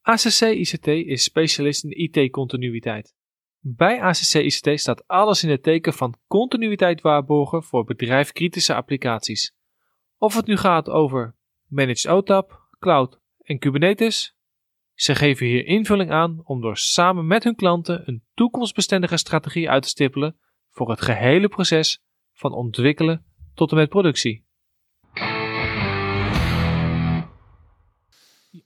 ACC 0.04 0.42
ICT 0.42 0.88
is 0.88 1.24
specialist 1.24 1.84
in 1.84 1.92
IT-continuïteit. 1.92 3.16
Bij 3.60 4.02
ACC 4.02 4.34
ICT 4.34 4.80
staat 4.80 5.08
alles 5.08 5.44
in 5.44 5.50
het 5.50 5.64
teken 5.64 5.94
van 5.94 6.16
continuïteit 6.28 7.02
waarborgen 7.02 7.64
voor 7.64 7.84
bedrijfkritische 7.84 8.76
applicaties. 8.76 9.56
Of 10.18 10.36
het 10.36 10.46
nu 10.46 10.58
gaat 10.58 10.90
over 10.90 11.36
Managed 11.68 12.08
OTAP, 12.08 12.68
Cloud 12.80 13.20
en 13.38 13.60
Kubernetes, 13.60 14.36
ze 14.94 15.16
geven 15.16 15.46
hier 15.46 15.66
invulling 15.66 16.12
aan 16.12 16.42
om 16.44 16.62
door 16.62 16.78
samen 16.78 17.28
met 17.28 17.44
hun 17.44 17.56
klanten 17.56 18.02
een 18.06 18.24
toekomstbestendige 18.34 19.18
strategie 19.18 19.70
uit 19.70 19.84
te 19.84 19.90
stippelen 19.90 20.38
voor 20.70 20.90
het 20.90 21.02
gehele 21.02 21.48
proces 21.48 22.02
van 22.32 22.54
ontwikkelen 22.54 23.26
tot 23.54 23.72
en 23.72 23.78
met 23.78 23.90
productie. 23.90 24.46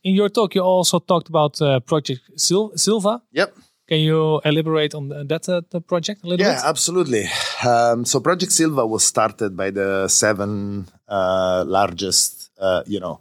In 0.08 0.16
your 0.16 0.30
talk, 0.30 0.56
you 0.56 0.62
also 0.62 1.00
talked 1.00 1.28
about 1.28 1.62
uh, 1.62 1.82
Project 1.82 2.22
Sil- 2.46 2.72
Sylva. 2.78 3.22
Yep. 3.34 3.50
Can 3.90 4.00
you 4.00 4.40
elaborate 4.46 4.94
on 4.96 5.10
that 5.10 5.50
uh, 5.50 5.62
the 5.70 5.82
project 5.82 6.24
a 6.24 6.28
little 6.28 6.46
Yeah, 6.46 6.54
bit? 6.56 6.64
Yeah, 6.64 6.70
absolutely. 6.70 7.24
Um, 7.72 8.06
so 8.06 8.22
Project 8.22 8.52
Sylva 8.54 8.86
was 8.88 9.04
started 9.04 9.58
by 9.58 9.70
the 9.72 10.08
seven 10.08 10.88
uh, 11.10 11.66
largest, 11.68 12.52
uh, 12.58 12.84
you 12.86 13.02
know, 13.02 13.20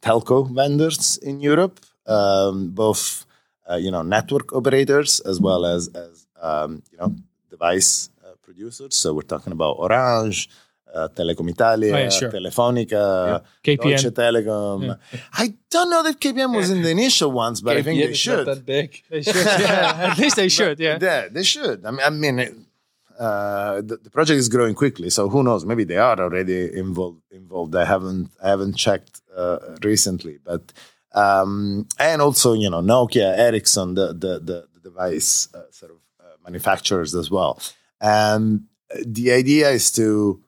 telco 0.00 0.48
vendors 0.50 1.18
in 1.18 1.40
Europe, 1.40 1.80
um, 2.06 2.70
both, 2.70 3.26
uh, 3.70 3.76
you 3.76 3.90
know, 3.90 4.02
network 4.02 4.54
operators 4.54 5.20
as 5.20 5.38
well 5.38 5.66
as, 5.66 5.88
as 5.88 6.26
um, 6.40 6.82
you 6.92 6.98
know, 6.98 7.14
device 7.50 8.08
uh, 8.24 8.32
producers. 8.42 8.94
So 8.94 9.12
we're 9.12 9.28
talking 9.34 9.52
about 9.52 9.76
Orange, 9.78 10.48
uh, 10.94 11.08
Telecom 11.08 11.48
Italia, 11.50 11.94
Oh, 11.94 11.98
yeah, 11.98 12.08
sure. 12.10 12.30
Telefonica, 12.30 13.42
KPN. 13.64 13.82
Deutsche 13.82 14.10
Telekom. 14.14 14.98
I 15.32 15.54
don't 15.70 15.90
know 15.90 16.02
that 16.02 16.20
KPN 16.20 16.54
was 16.54 16.70
in 16.70 16.82
the 16.82 16.90
initial 16.90 17.30
ones, 17.32 17.60
but 17.62 17.76
I 17.76 17.82
think 17.82 18.00
they 18.00 18.12
should. 18.14 18.46
Not 18.46 18.56
that 18.56 18.66
big. 18.66 19.02
They 19.10 19.22
should. 19.22 19.34
yeah, 19.60 20.10
at 20.12 20.18
least 20.18 20.36
they 20.36 20.48
should. 20.48 20.78
Yeah. 20.78 20.98
Yeah, 21.00 21.28
they 21.30 21.42
should. 21.42 21.84
I 21.86 21.90
mean, 21.90 22.00
I 22.04 22.10
mean 22.10 22.66
uh, 23.18 23.76
the, 23.82 23.98
the 24.02 24.10
project 24.10 24.38
is 24.38 24.48
growing 24.48 24.74
quickly, 24.74 25.08
so 25.10 25.28
who 25.28 25.42
knows? 25.42 25.64
Maybe 25.64 25.84
they 25.84 25.96
are 25.98 26.18
already 26.20 26.76
involved. 26.76 27.22
Involved. 27.30 27.74
I 27.76 27.84
haven't. 27.84 28.30
I 28.42 28.48
haven't 28.50 28.74
checked 28.76 29.20
uh, 29.36 29.58
recently, 29.82 30.38
but 30.44 30.72
um, 31.14 31.86
and 31.98 32.20
also 32.22 32.52
you 32.54 32.70
know 32.70 32.80
Nokia, 32.80 33.36
Ericsson, 33.38 33.94
the 33.94 34.08
the 34.08 34.38
the, 34.40 34.66
the 34.74 34.80
device 34.82 35.48
uh, 35.54 35.62
sort 35.70 35.92
of 35.92 35.98
uh, 36.20 36.24
manufacturers 36.44 37.14
as 37.14 37.30
well. 37.30 37.60
And 38.00 38.64
the 39.06 39.32
idea 39.32 39.70
is 39.70 39.90
to, 39.92 40.42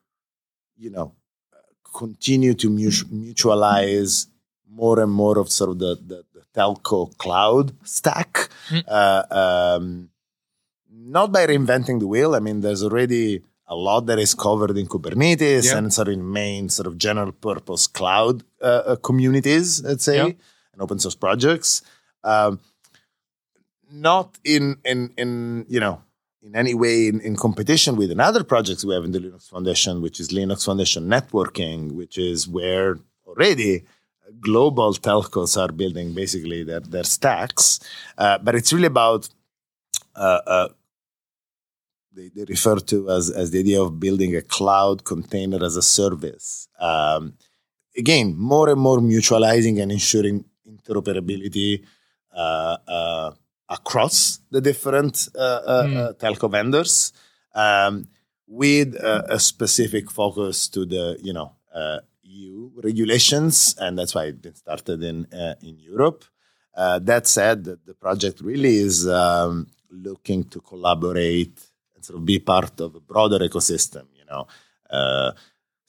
you 0.77 0.91
know, 0.91 1.15
continue 1.97 2.55
to 2.55 2.69
mutualize 2.71 4.27
more 4.69 5.01
and 5.01 5.13
more 5.13 5.39
of 5.39 5.51
sort 5.51 5.71
of 5.71 5.79
the, 5.79 5.95
the, 5.97 6.25
the 6.35 6.43
telco 6.55 7.17
cloud 7.19 7.73
stack. 7.85 8.49
Uh, 8.89 9.23
um, 9.79 10.11
not 10.91 11.31
by 11.33 11.47
reinventing 11.47 12.01
the 12.01 12.07
wheel. 12.07 12.35
I 12.35 12.41
mean, 12.41 12.61
there's 12.61 12.83
already 12.83 13.43
a 13.67 13.75
lot 13.77 14.07
that 14.07 14.19
is 14.19 14.35
covered 14.35 14.77
in 14.77 14.87
Kubernetes 14.87 15.67
Yeah. 15.67 15.79
and 15.79 15.93
sort 15.93 16.09
of 16.09 16.15
in 16.15 16.33
main 16.33 16.69
sort 16.69 16.87
of 16.87 16.99
general 16.99 17.33
purpose 17.33 17.87
cloud 17.87 18.43
uh, 18.61 18.65
uh, 18.87 18.97
communities, 18.97 19.83
let's 19.83 20.05
say, 20.05 20.17
Yeah. 20.17 20.33
and 20.73 20.83
open 20.83 20.99
source 20.99 21.15
projects. 21.15 21.83
Um, 22.23 22.61
not 23.91 24.39
in 24.45 24.77
in 24.85 25.13
in 25.17 25.67
you 25.69 25.79
know 25.81 26.03
in 26.45 26.55
any 26.55 26.75
way 26.75 27.09
in, 27.09 27.21
in 27.21 27.37
competition 27.37 27.97
with 27.97 28.11
another 28.11 28.45
projects 28.45 28.85
we 28.85 28.95
have 28.95 29.05
in 29.05 29.13
the 29.13 29.19
Linux 29.19 29.49
Foundation, 29.49 30.03
which 30.03 30.21
is 30.21 30.29
Linux 30.29 30.67
Foundation 30.67 31.05
Networking, 31.09 31.93
which 31.93 32.19
is 32.19 32.47
where 32.47 32.99
already 33.27 33.85
global 34.41 34.93
telcos 34.95 35.61
are 35.61 35.73
building 35.73 36.15
basically 36.15 36.63
their, 36.63 36.81
their 36.81 37.05
stacks. 37.05 37.81
Uh, 38.19 38.39
but 38.39 38.55
it's 38.55 38.73
really 38.73 38.87
about 38.87 39.29
uh, 40.15 40.41
uh, 40.47 40.69
they, 42.13 42.29
they 42.29 42.45
refer 42.45 42.77
to 42.77 43.11
as, 43.11 43.31
as 43.31 43.51
the 43.51 43.61
idea 43.61 43.83
of 43.83 43.99
building 43.99 44.37
a 44.37 44.43
cloud 44.43 45.05
container 45.05 45.65
as 45.65 45.77
a 45.77 45.83
service. 45.83 46.69
Um, 46.79 47.35
again, 47.97 48.37
more 48.37 48.69
and 48.69 48.81
more 48.81 48.99
mutualizing 48.99 49.83
and 49.83 49.91
ensuring 49.91 50.45
interoperability 50.69 51.85
uh, 52.35 52.77
uh, 52.87 53.31
across 53.69 54.41
the 54.51 54.61
different 54.61 55.29
uh, 55.35 55.39
uh, 55.67 55.85
Mm. 55.87 55.97
uh, 55.97 56.13
telco 56.15 56.51
vendors, 56.51 57.13
um, 57.55 58.09
with 58.47 58.95
a, 58.97 59.35
a 59.35 59.39
specific 59.41 60.11
focus 60.11 60.69
to 60.69 60.85
the 60.85 61.19
you 61.23 61.33
know 61.33 61.53
uh, 61.75 61.99
EU 62.25 62.71
regulations, 62.83 63.75
and 63.79 63.99
that's 63.99 64.15
why 64.15 64.25
it's 64.25 64.39
been 64.41 64.55
started 64.55 65.03
in 65.03 65.27
uh, 65.33 65.55
in 65.63 65.79
Europe. 65.79 66.25
Uh, 66.77 66.99
that 66.99 67.27
said, 67.27 67.65
the, 67.65 67.79
the 67.87 67.95
project 67.95 68.41
really 68.41 68.77
is 68.77 69.07
um, 69.09 69.67
looking 69.91 70.43
to 70.45 70.61
collaborate 70.61 71.57
and 71.95 72.05
sort 72.05 72.19
of 72.19 72.25
be 72.25 72.39
part 72.41 72.81
of 72.81 72.97
a 72.97 73.01
broader 73.01 73.39
ecosystem. 73.39 74.05
You 74.19 74.25
know, 74.27 74.47
uh, 74.91 75.33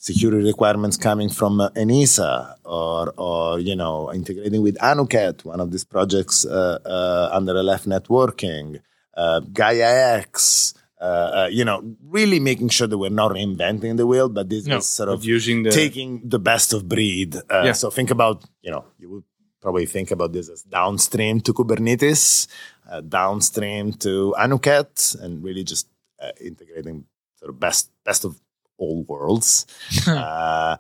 security 0.06 0.46
requirements 0.46 0.98
coming 0.98 1.30
from 1.30 1.60
uh, 1.60 1.70
ENISA 1.72 2.58
or, 2.64 3.12
or 3.18 3.60
you 3.60 3.76
know, 3.76 4.14
integrating 4.14 4.62
with 4.62 4.78
Anuket, 4.78 5.44
one 5.44 5.60
of 5.60 5.72
these 5.72 5.84
projects 5.84 6.46
uh, 6.46 6.78
uh, 6.86 7.30
under 7.38 7.54
LF 7.54 7.84
networking, 7.96 8.80
uh, 9.18 9.40
Gaia 9.40 10.20
X. 10.20 10.76
Uh, 11.02 11.32
uh, 11.40 11.48
you 11.52 11.66
know, 11.66 11.84
really 12.18 12.40
making 12.40 12.70
sure 12.70 12.88
that 12.88 12.98
we're 12.98 13.10
not 13.10 13.32
reinventing 13.32 13.98
the 13.98 14.08
wheel, 14.08 14.30
but 14.30 14.48
this 14.50 14.66
No, 14.66 14.78
is 14.78 14.86
sort 14.86 15.10
Of 15.10 15.26
using 15.26 15.64
the 15.64 15.72
taking 15.72 16.22
the 16.24 16.40
best 16.40 16.72
of 16.72 16.88
breed. 16.88 17.36
Uh, 17.36 17.64
Yeah. 17.66 17.74
So 17.74 17.90
think 17.90 18.12
about, 18.12 18.46
you 18.62 18.72
know, 18.72 18.86
you 18.98 19.10
would 19.12 19.24
probably 19.60 19.88
think 19.88 20.12
about 20.12 20.32
this 20.32 20.48
as 20.50 20.62
downstream 20.64 21.42
to 21.42 21.52
Kubernetes, 21.54 22.48
uh, 22.90 23.02
downstream 23.02 23.94
to 24.06 24.34
Anuket, 24.40 25.20
and 25.22 25.44
really 25.44 25.64
just 25.64 25.88
uh, 26.24 26.32
integrating 26.40 27.06
sort 27.40 27.50
of 27.50 27.60
best 27.60 27.92
best 28.04 28.24
of 28.24 28.40
all 28.78 29.04
worlds. 29.08 29.66
uh, 30.08 30.78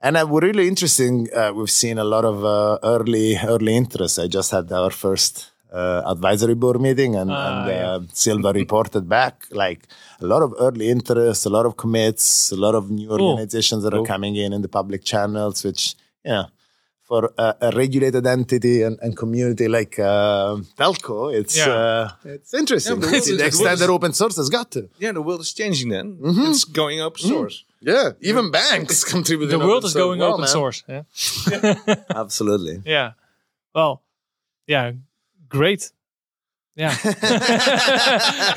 and 0.00 0.16
uh, 0.16 0.26
we're 0.28 0.40
really 0.40 0.68
interesting. 0.68 1.28
Uh, 1.34 1.52
we've 1.54 1.70
seen 1.70 1.98
a 1.98 2.04
lot 2.04 2.24
of 2.24 2.44
uh, 2.44 2.78
early 2.82 3.36
early 3.36 3.76
interest. 3.76 4.18
I 4.18 4.26
just 4.28 4.50
had 4.50 4.70
our 4.72 4.90
first 4.90 5.50
uh, 5.72 6.02
advisory 6.06 6.54
board 6.54 6.80
meeting, 6.80 7.14
and, 7.16 7.30
Ah, 7.30 7.48
and 7.48 7.70
yeah. 7.70 7.90
uh, 7.90 8.00
Sylva 8.12 8.52
reported 8.52 9.08
back 9.08 9.44
like 9.50 9.86
a 10.20 10.26
lot 10.26 10.42
of 10.42 10.54
early 10.58 10.88
interest, 10.90 11.46
a 11.46 11.50
lot 11.50 11.66
of 11.66 11.76
commits, 11.76 12.50
a 12.52 12.56
lot 12.56 12.74
of 12.74 12.90
new 12.90 13.08
Cool. 13.08 13.30
organizations 13.30 13.82
that 13.84 13.94
are 13.94 14.04
coming 14.04 14.36
in 14.36 14.52
in 14.52 14.62
the 14.62 14.68
public 14.68 15.04
channels, 15.04 15.62
which 15.64 15.94
yeah. 16.24 16.44
For 17.10 17.22
a, 17.36 17.48
a 17.60 17.70
regulated 17.82 18.24
entity 18.24 18.76
and, 18.86 18.96
and 19.04 19.16
community 19.16 19.66
like 19.78 19.94
uh, 19.98 20.58
Telco, 20.78 21.16
it's 21.40 21.56
Yeah. 21.56 21.74
uh, 21.80 22.08
it's 22.34 22.52
interesting. 22.54 22.94
Yeah, 23.02 23.10
but 23.10 23.24
the 23.26 23.36
the 23.42 23.46
extent 23.50 23.78
that 23.80 23.90
open 23.96 24.12
source 24.20 24.36
has 24.42 24.48
got 24.48 24.66
to. 24.76 24.80
yeah, 25.04 25.12
the 25.18 25.20
world 25.26 25.40
is 25.46 25.52
changing. 25.60 25.88
Then 25.94 26.06
Mm-hmm. 26.22 26.50
it's 26.50 26.64
going 26.80 27.00
open 27.06 27.20
source. 27.32 27.56
Yeah, 27.92 28.12
even 28.30 28.44
banks 28.52 29.02
contribute. 29.14 29.50
To 29.50 29.58
the 29.58 29.66
world 29.68 29.84
open 29.84 29.88
is 29.90 29.94
going 30.04 30.18
Wow, 30.20 30.28
open 30.30 30.40
man. 30.42 30.48
source. 30.58 30.78
Yeah. 30.92 31.02
Absolutely. 32.22 32.76
Yeah. 32.86 33.08
Well, 33.74 33.94
yeah, 34.68 34.92
great. 35.48 35.82
Yeah. 36.76 36.94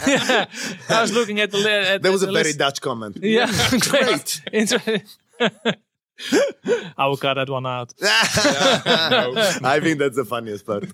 Yeah. 0.07 0.45
I 0.97 1.01
was 1.01 1.11
looking 1.11 1.39
at 1.39 1.49
the 1.51 1.57
li- 1.57 1.87
at 1.93 2.01
That 2.03 2.11
was 2.11 2.21
the 2.21 2.29
a 2.29 2.31
very 2.39 2.43
list. 2.53 2.59
Dutch 2.59 2.79
comment. 2.81 3.17
Yeah, 3.21 3.49
great. 3.89 4.41
Inter- 4.61 5.01
I 6.97 7.07
will 7.07 7.17
cut 7.17 7.33
that 7.35 7.49
one 7.49 7.65
out. 7.65 7.93
I 8.01 9.79
think 9.81 9.99
that's 9.99 10.15
the 10.15 10.25
funniest 10.25 10.65
part. 10.65 10.83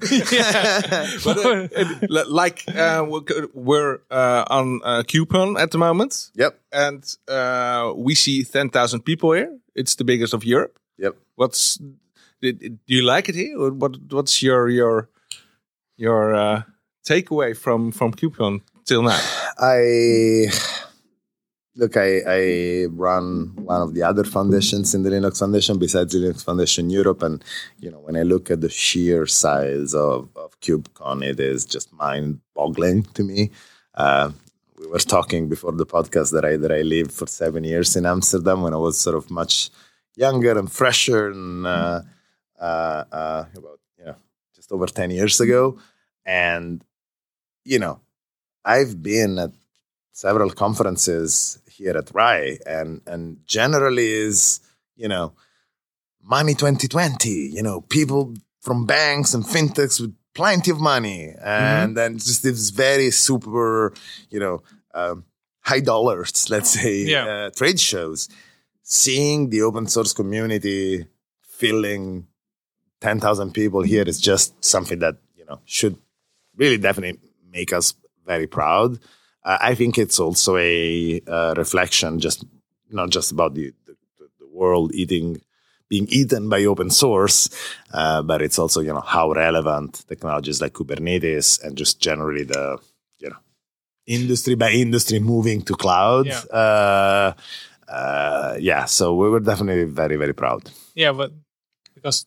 But 1.24 1.38
uh, 1.38 1.68
it- 1.72 2.30
like 2.30 2.64
uh, 2.68 3.06
we're, 3.08 3.48
we're 3.54 4.00
uh, 4.10 4.46
on 4.50 4.82
uh, 4.84 5.04
KubeCon 5.04 5.60
at 5.60 5.72
the 5.72 5.78
moment, 5.78 6.32
yep. 6.36 6.60
and 6.72 7.04
uh, 7.28 7.94
we 7.96 8.16
see 8.16 8.44
ten 8.44 8.70
thousand 8.70 9.02
people 9.02 9.34
here. 9.34 9.58
It's 9.76 9.96
the 9.96 10.04
biggest 10.04 10.34
of 10.34 10.44
Europe. 10.44 10.80
Yep. 10.98 11.16
What's 11.36 11.78
do 12.42 12.54
do 12.54 12.78
you 12.88 13.04
like 13.04 13.30
it 13.30 13.36
here? 13.36 13.58
Or 13.60 13.72
what 13.72 13.98
What's 14.12 14.42
your 14.42 14.70
your 14.70 15.10
your 15.98 16.34
uh, 16.34 16.62
takeaway 17.08 17.56
from 17.56 17.92
from 17.92 18.14
KubeCon 18.14 18.62
till 18.86 19.04
now? 19.04 19.20
I 19.60 20.50
look. 21.80 21.96
I, 21.98 22.22
I 22.28 22.86
run 22.92 23.54
one 23.56 23.82
of 23.82 23.94
the 23.94 24.04
other 24.04 24.24
foundations 24.24 24.94
in 24.94 25.04
the 25.04 25.10
Linux 25.10 25.40
Foundation 25.40 25.80
besides 25.80 26.14
the 26.14 26.20
Linux 26.20 26.44
Foundation 26.44 26.90
Europe, 26.90 27.24
and 27.24 27.44
you 27.80 27.90
know 27.90 28.00
when 28.00 28.16
I 28.16 28.24
look 28.24 28.52
at 28.52 28.62
the 28.62 28.70
sheer 28.70 29.26
size 29.26 29.94
of 29.96 30.30
of 30.36 30.60
KubeCon, 30.60 31.26
it 31.26 31.40
is 31.40 31.66
just 31.66 31.92
mind-boggling 31.94 33.04
to 33.16 33.24
me. 33.24 33.52
Uh, 33.96 34.32
we 34.78 34.88
were 34.88 35.00
talking 35.00 35.50
before 35.50 35.72
the 35.72 35.86
podcast 35.86 36.32
that 36.34 36.46
I 36.46 36.58
that 36.58 36.72
I 36.72 36.82
lived 36.82 37.14
for 37.14 37.28
seven 37.28 37.64
years 37.64 37.96
in 37.96 38.06
Amsterdam 38.06 38.62
when 38.62 38.74
I 38.74 38.82
was 38.88 39.00
sort 39.00 39.16
of 39.16 39.32
much 39.32 39.70
younger 40.16 40.58
and 40.60 40.72
fresher, 40.72 41.32
and 41.32 41.66
uh, 41.66 42.02
uh, 42.60 43.04
uh, 43.12 43.46
about 43.56 43.80
you 43.98 44.06
know 44.06 44.18
just 44.56 44.72
over 44.72 44.88
ten 44.88 45.10
years 45.12 45.40
ago, 45.40 45.80
and 46.26 46.84
you 47.64 47.80
know 47.80 48.02
I've 48.66 49.02
been 49.02 49.40
at 49.40 49.52
several 50.12 50.50
conferences 50.50 51.60
here 51.80 51.98
at 51.98 52.12
RAI, 52.14 52.60
and 52.66 53.02
and 53.08 53.38
generally 53.48 54.12
is 54.28 54.60
you 54.96 55.08
know 55.08 55.34
money 56.22 56.54
2020. 56.54 57.30
You 57.58 57.64
know, 57.64 57.82
people 57.82 58.34
from 58.62 58.86
banks 58.86 59.34
and 59.34 59.44
fintechs 59.44 60.00
with 60.02 60.14
plenty 60.36 60.72
of 60.72 60.80
money, 60.80 61.34
and 61.42 61.98
then 61.98 62.18
just 62.20 62.44
this 62.44 62.70
very 62.70 63.10
super, 63.12 63.94
you 64.30 64.40
know, 64.40 64.62
um, 64.94 65.24
high 65.62 65.80
dollars, 65.80 66.50
let's 66.50 66.70
say, 66.82 66.94
Yeah. 67.06 67.26
uh, 67.26 67.50
trade 67.50 67.80
shows. 67.80 68.30
Seeing 68.84 69.50
the 69.50 69.62
open 69.62 69.88
source 69.88 70.14
community 70.14 71.06
filling 71.60 72.28
10,000 73.02 73.54
people 73.54 73.82
here 73.84 74.04
is 74.08 74.20
just 74.20 74.54
something 74.64 75.00
that, 75.00 75.16
you 75.36 75.46
know, 75.46 75.60
should 75.66 75.96
really 76.56 76.78
definitely 76.78 77.20
make 77.52 77.72
us 77.72 77.94
very 78.26 78.48
proud. 78.48 79.00
Uh, 79.44 79.58
I 79.62 79.76
think 79.76 79.98
it's 79.98 80.20
also 80.20 80.58
a 80.58 81.22
uh, 81.28 81.54
reflection, 81.58 82.20
just 82.20 82.46
not 82.92 83.10
just 83.10 83.32
about 83.32 83.54
the, 83.54 83.74
the, 83.86 83.96
the 84.40 84.48
world 84.52 84.94
eating, 84.94 85.42
being 85.88 86.08
eaten 86.10 86.50
by 86.50 86.66
open 86.66 86.90
source, 86.90 87.50
uh, 87.94 88.22
but 88.22 88.42
it's 88.42 88.60
also, 88.60 88.82
you 88.82 88.94
know, 88.94 89.02
how 89.02 89.32
relevant 89.32 90.04
technologies 90.08 90.62
like 90.62 90.74
Kubernetes 90.74 91.64
and 91.64 91.78
just 91.78 92.00
generally 92.00 92.44
the, 92.44 92.78
you 93.20 93.30
know, 93.30 93.38
industry 94.06 94.56
by 94.56 94.72
industry 94.72 95.20
moving 95.20 95.62
to 95.62 95.74
cloud. 95.76 96.28
Yeah. 96.28 96.42
Uh, 96.52 97.34
uh, 97.88 98.58
yeah, 98.60 98.86
so 98.86 99.16
we 99.16 99.30
were 99.30 99.40
definitely 99.40 99.86
very, 99.86 100.16
very 100.16 100.34
proud. 100.34 100.70
Yeah, 100.96 101.12
but 101.12 101.32
because 101.96 102.26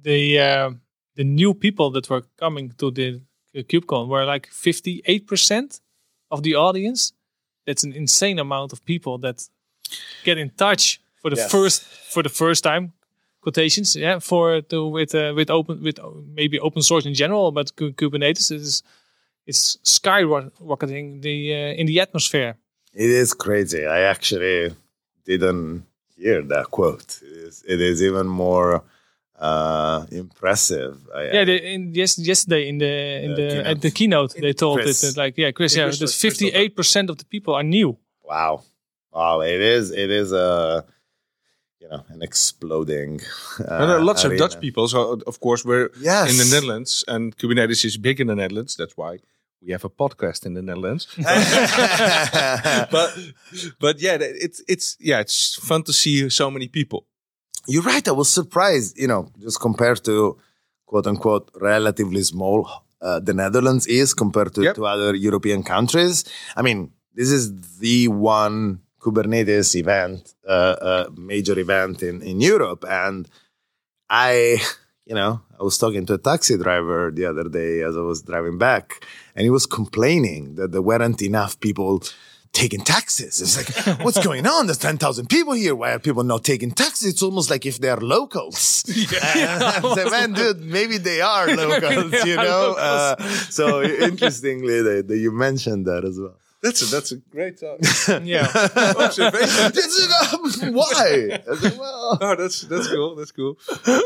the 0.00 0.38
uh, 0.38 0.70
the 1.14 1.24
new 1.24 1.54
people 1.54 1.90
that 1.92 2.08
were 2.08 2.22
coming 2.38 2.72
to 2.78 2.90
the 2.90 3.20
KubeCon 3.54 4.08
were 4.08 4.24
like 4.24 4.46
fifty 4.48 5.02
eight 5.06 5.26
percent 5.26 5.80
of 6.30 6.42
the 6.42 6.54
audience. 6.54 7.12
That's 7.66 7.84
an 7.84 7.92
insane 7.92 8.38
amount 8.38 8.72
of 8.72 8.84
people 8.84 9.18
that 9.18 9.48
get 10.24 10.38
in 10.38 10.50
touch 10.50 11.00
for 11.20 11.30
the 11.30 11.36
Yes. 11.36 11.50
first 11.50 11.82
for 12.12 12.22
the 12.22 12.28
first 12.28 12.62
time 12.64 12.92
quotations. 13.40 13.96
Yeah, 13.96 14.20
for 14.20 14.60
to 14.62 14.86
with 14.86 15.14
uh, 15.14 15.32
with 15.36 15.50
open 15.50 15.82
with 15.82 15.98
uh, 15.98 16.10
maybe 16.34 16.58
open 16.60 16.82
source 16.82 17.06
in 17.08 17.14
general, 17.14 17.50
but 17.52 17.74
Kubernetes 17.76 18.50
is 18.52 18.82
it's 19.46 19.78
skyrocketing 19.84 21.22
the 21.22 21.54
uh, 21.54 21.80
in 21.80 21.86
the 21.86 22.00
atmosphere. 22.00 22.56
It 22.94 23.10
is 23.10 23.34
crazy. 23.34 23.86
I 23.86 24.00
actually 24.10 24.74
didn't 25.24 25.84
hear 26.16 26.42
that 26.42 26.66
quote. 26.70 27.20
It 27.22 27.36
is, 27.48 27.64
it 27.68 27.80
is 27.80 28.00
even 28.02 28.26
more 28.26 28.82
uh, 29.38 30.06
impressive. 30.10 30.96
I, 31.14 31.22
Yeah, 31.32 31.44
the, 31.44 31.56
in, 31.74 31.94
yes, 31.94 32.18
yesterday 32.18 32.68
in 32.68 32.78
the 32.78 32.92
in 33.24 33.34
the 33.34 33.48
keynote. 33.48 33.66
at 33.66 33.80
the 33.80 33.90
keynote 33.90 34.34
they 34.40 34.52
told 34.52 34.80
Chris. 34.80 35.02
it 35.04 35.14
that, 35.14 35.20
like 35.20 35.36
yeah, 35.38 35.50
Chris, 35.52 35.74
Yeah, 35.76 35.82
yeah, 35.82 35.86
Chris 35.88 35.98
there's 35.98 36.10
was- 36.12 36.20
Chris 36.20 36.32
was 36.32 36.38
fifty 36.38 36.48
eight 36.56 36.74
percent 36.76 37.10
of 37.10 37.16
the 37.18 37.24
people 37.24 37.54
are 37.54 37.62
new. 37.64 37.96
Wow. 38.24 38.62
Wow. 39.12 39.40
It 39.42 39.60
is. 39.60 39.90
It 39.90 40.10
is 40.10 40.32
a 40.32 40.84
you 41.80 41.88
know 41.88 42.02
an 42.08 42.22
exploding. 42.22 43.20
Uh, 43.60 43.86
there 43.86 43.96
are 43.98 44.04
lots 44.04 44.24
of. 44.24 44.36
Dutch 44.36 44.58
people, 44.60 44.88
so 44.88 45.20
of 45.26 45.38
course 45.40 45.64
we're 45.64 45.90
Yes. 46.00 46.30
in 46.30 46.36
the 46.38 46.48
Netherlands, 46.54 47.04
and 47.06 47.36
Kubernetes 47.36 47.84
is 47.84 47.96
big 47.98 48.20
in 48.20 48.26
the 48.28 48.34
Netherlands. 48.34 48.74
That's 48.76 48.96
why 48.96 49.18
we 49.62 49.72
have 49.72 49.84
a 49.84 49.90
podcast 49.90 50.44
in 50.46 50.54
the 50.54 50.62
Netherlands. 50.62 51.06
but 52.90 53.08
but 53.78 54.00
yeah, 54.00 54.16
it's 54.20 54.62
it's 54.68 54.96
yeah, 55.00 55.20
it's 55.20 55.54
fun 55.54 55.82
to 55.84 55.92
see 55.92 56.28
so 56.30 56.50
many 56.50 56.68
people. 56.68 57.06
You're 57.66 57.82
right. 57.82 58.06
I 58.08 58.12
was 58.12 58.28
surprised. 58.28 58.98
You 58.98 59.08
know, 59.08 59.28
just 59.40 59.60
compared 59.60 60.04
to 60.04 60.38
quote 60.86 61.06
unquote 61.06 61.50
relatively 61.60 62.22
small, 62.22 62.68
uh, 63.00 63.20
the 63.20 63.34
Netherlands 63.34 63.86
is 63.86 64.14
compared 64.14 64.54
to, 64.54 64.62
Yep. 64.62 64.74
to 64.76 64.86
other 64.86 65.14
European 65.14 65.62
countries. 65.62 66.24
I 66.56 66.62
mean, 66.62 66.90
this 67.14 67.30
is 67.30 67.78
the 67.78 68.08
one 68.08 68.80
Kubernetes 69.00 69.74
event, 69.76 70.34
uh, 70.48 70.50
uh, 70.80 71.10
major 71.16 71.58
event 71.58 72.02
in, 72.02 72.22
in 72.22 72.40
Europe. 72.40 72.84
And 72.88 73.28
I, 74.10 74.58
you 75.04 75.14
know, 75.14 75.40
I 75.58 75.62
was 75.62 75.78
talking 75.78 76.06
to 76.06 76.14
a 76.14 76.18
taxi 76.18 76.56
driver 76.58 77.10
the 77.12 77.26
other 77.26 77.48
day 77.48 77.82
as 77.82 77.96
I 77.96 78.00
was 78.00 78.22
driving 78.22 78.58
back, 78.58 79.04
and 79.34 79.44
he 79.44 79.50
was 79.50 79.66
complaining 79.66 80.54
that 80.56 80.72
there 80.72 80.82
weren't 80.82 81.22
enough 81.22 81.58
people 81.60 82.02
taking 82.56 82.80
taxes. 82.80 83.40
It's 83.40 83.56
like, 83.56 84.00
what's 84.04 84.18
going 84.24 84.46
on? 84.46 84.66
There's 84.66 84.78
10,000 84.78 85.28
people 85.28 85.52
here. 85.52 85.74
Why 85.74 85.92
are 85.92 85.98
people 85.98 86.24
not 86.24 86.42
taking 86.42 86.70
taxes? 86.70 87.12
It's 87.12 87.22
almost 87.22 87.50
like 87.50 87.66
if 87.66 87.78
they're 87.78 87.96
locals. 87.98 88.84
Yeah. 88.96 89.80
I 89.84 89.94
said, 89.94 90.10
man, 90.10 90.32
dude, 90.32 90.60
maybe 90.60 90.96
they 90.98 91.20
are 91.20 91.46
locals, 91.62 92.10
they 92.10 92.24
you 92.30 92.38
are 92.38 92.44
know? 92.44 92.60
locals. 92.68 92.78
Uh, 92.78 93.16
so 93.50 93.82
interestingly, 93.82 94.80
that, 94.82 95.08
that 95.08 95.18
you 95.18 95.30
mentioned 95.32 95.86
that 95.86 96.04
as 96.04 96.18
well. 96.18 96.36
That's 96.62 96.80
a 96.82 96.86
that's 96.86 97.12
a 97.12 97.16
great 97.16 97.60
talk. 97.60 97.78
Yeah, 98.24 98.48
observation. 98.96 100.74
Why? 100.74 101.38
I 101.46 101.76
well, 101.78 102.18
Oh, 102.20 102.34
that's 102.34 102.62
that's 102.62 102.88
cool. 102.88 103.14
That's 103.14 103.30
cool. 103.32 103.58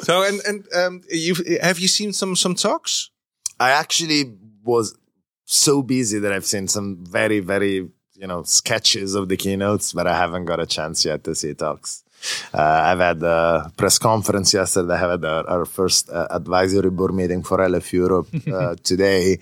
So 0.02 0.22
and 0.24 0.40
and 0.46 0.66
um, 0.74 1.02
you 1.10 1.34
have 1.62 1.78
you 1.78 1.88
seen 1.88 2.12
some 2.12 2.34
some 2.36 2.54
talks? 2.54 3.10
I 3.58 3.70
actually 3.70 4.36
was 4.62 4.96
so 5.44 5.82
busy 5.82 6.18
that 6.18 6.32
I've 6.32 6.46
seen 6.46 6.68
some 6.68 7.04
very, 7.08 7.40
very, 7.40 7.88
you 8.20 8.26
know, 8.26 8.42
sketches 8.44 9.14
of 9.14 9.28
the 9.30 9.37
keynotes, 9.37 9.92
but 9.92 10.06
I 10.06 10.16
haven't 10.16 10.44
got 10.44 10.61
a 10.61 10.66
chance 10.66 11.04
yet 11.04 11.24
to 11.24 11.35
see 11.35 11.54
talks. 11.54 12.04
Uh, 12.52 12.61
I've 12.88 12.98
had 12.98 13.22
a 13.22 13.72
press 13.78 13.98
conference 13.98 14.52
yesterday. 14.52 14.92
I 14.94 14.98
had 15.11 15.24
our, 15.24 15.48
our 15.48 15.64
first 15.64 16.11
uh, 16.11 16.26
advisory 16.30 16.90
board 16.90 17.14
meeting 17.14 17.42
for 17.42 17.56
LF 17.59 17.92
Europe 17.92 18.28
uh, 18.52 18.74
today. 18.83 19.38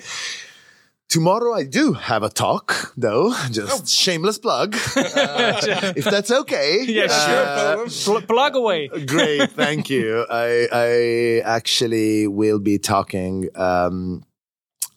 Tomorrow 1.09 1.55
I 1.55 1.65
do 1.65 1.95
have 1.95 2.23
a 2.23 2.29
talk, 2.29 2.93
though. 2.97 3.33
Just 3.51 3.89
shameless 3.89 4.39
plug, 4.39 4.75
uh, 4.97 5.93
if 5.97 6.05
that's 6.05 6.31
okay. 6.31 6.85
yeah, 6.87 7.07
Uh, 7.11 7.89
sure. 7.89 8.21
Pl- 8.21 8.27
plug 8.29 8.55
away. 8.57 8.89
Great, 9.07 9.51
thank 9.53 9.89
you. 9.89 10.27
I 10.31 10.69
I 10.71 11.41
actually 11.49 12.29
will 12.29 12.59
be 12.61 12.79
talking. 12.79 13.49
Um, 13.55 14.23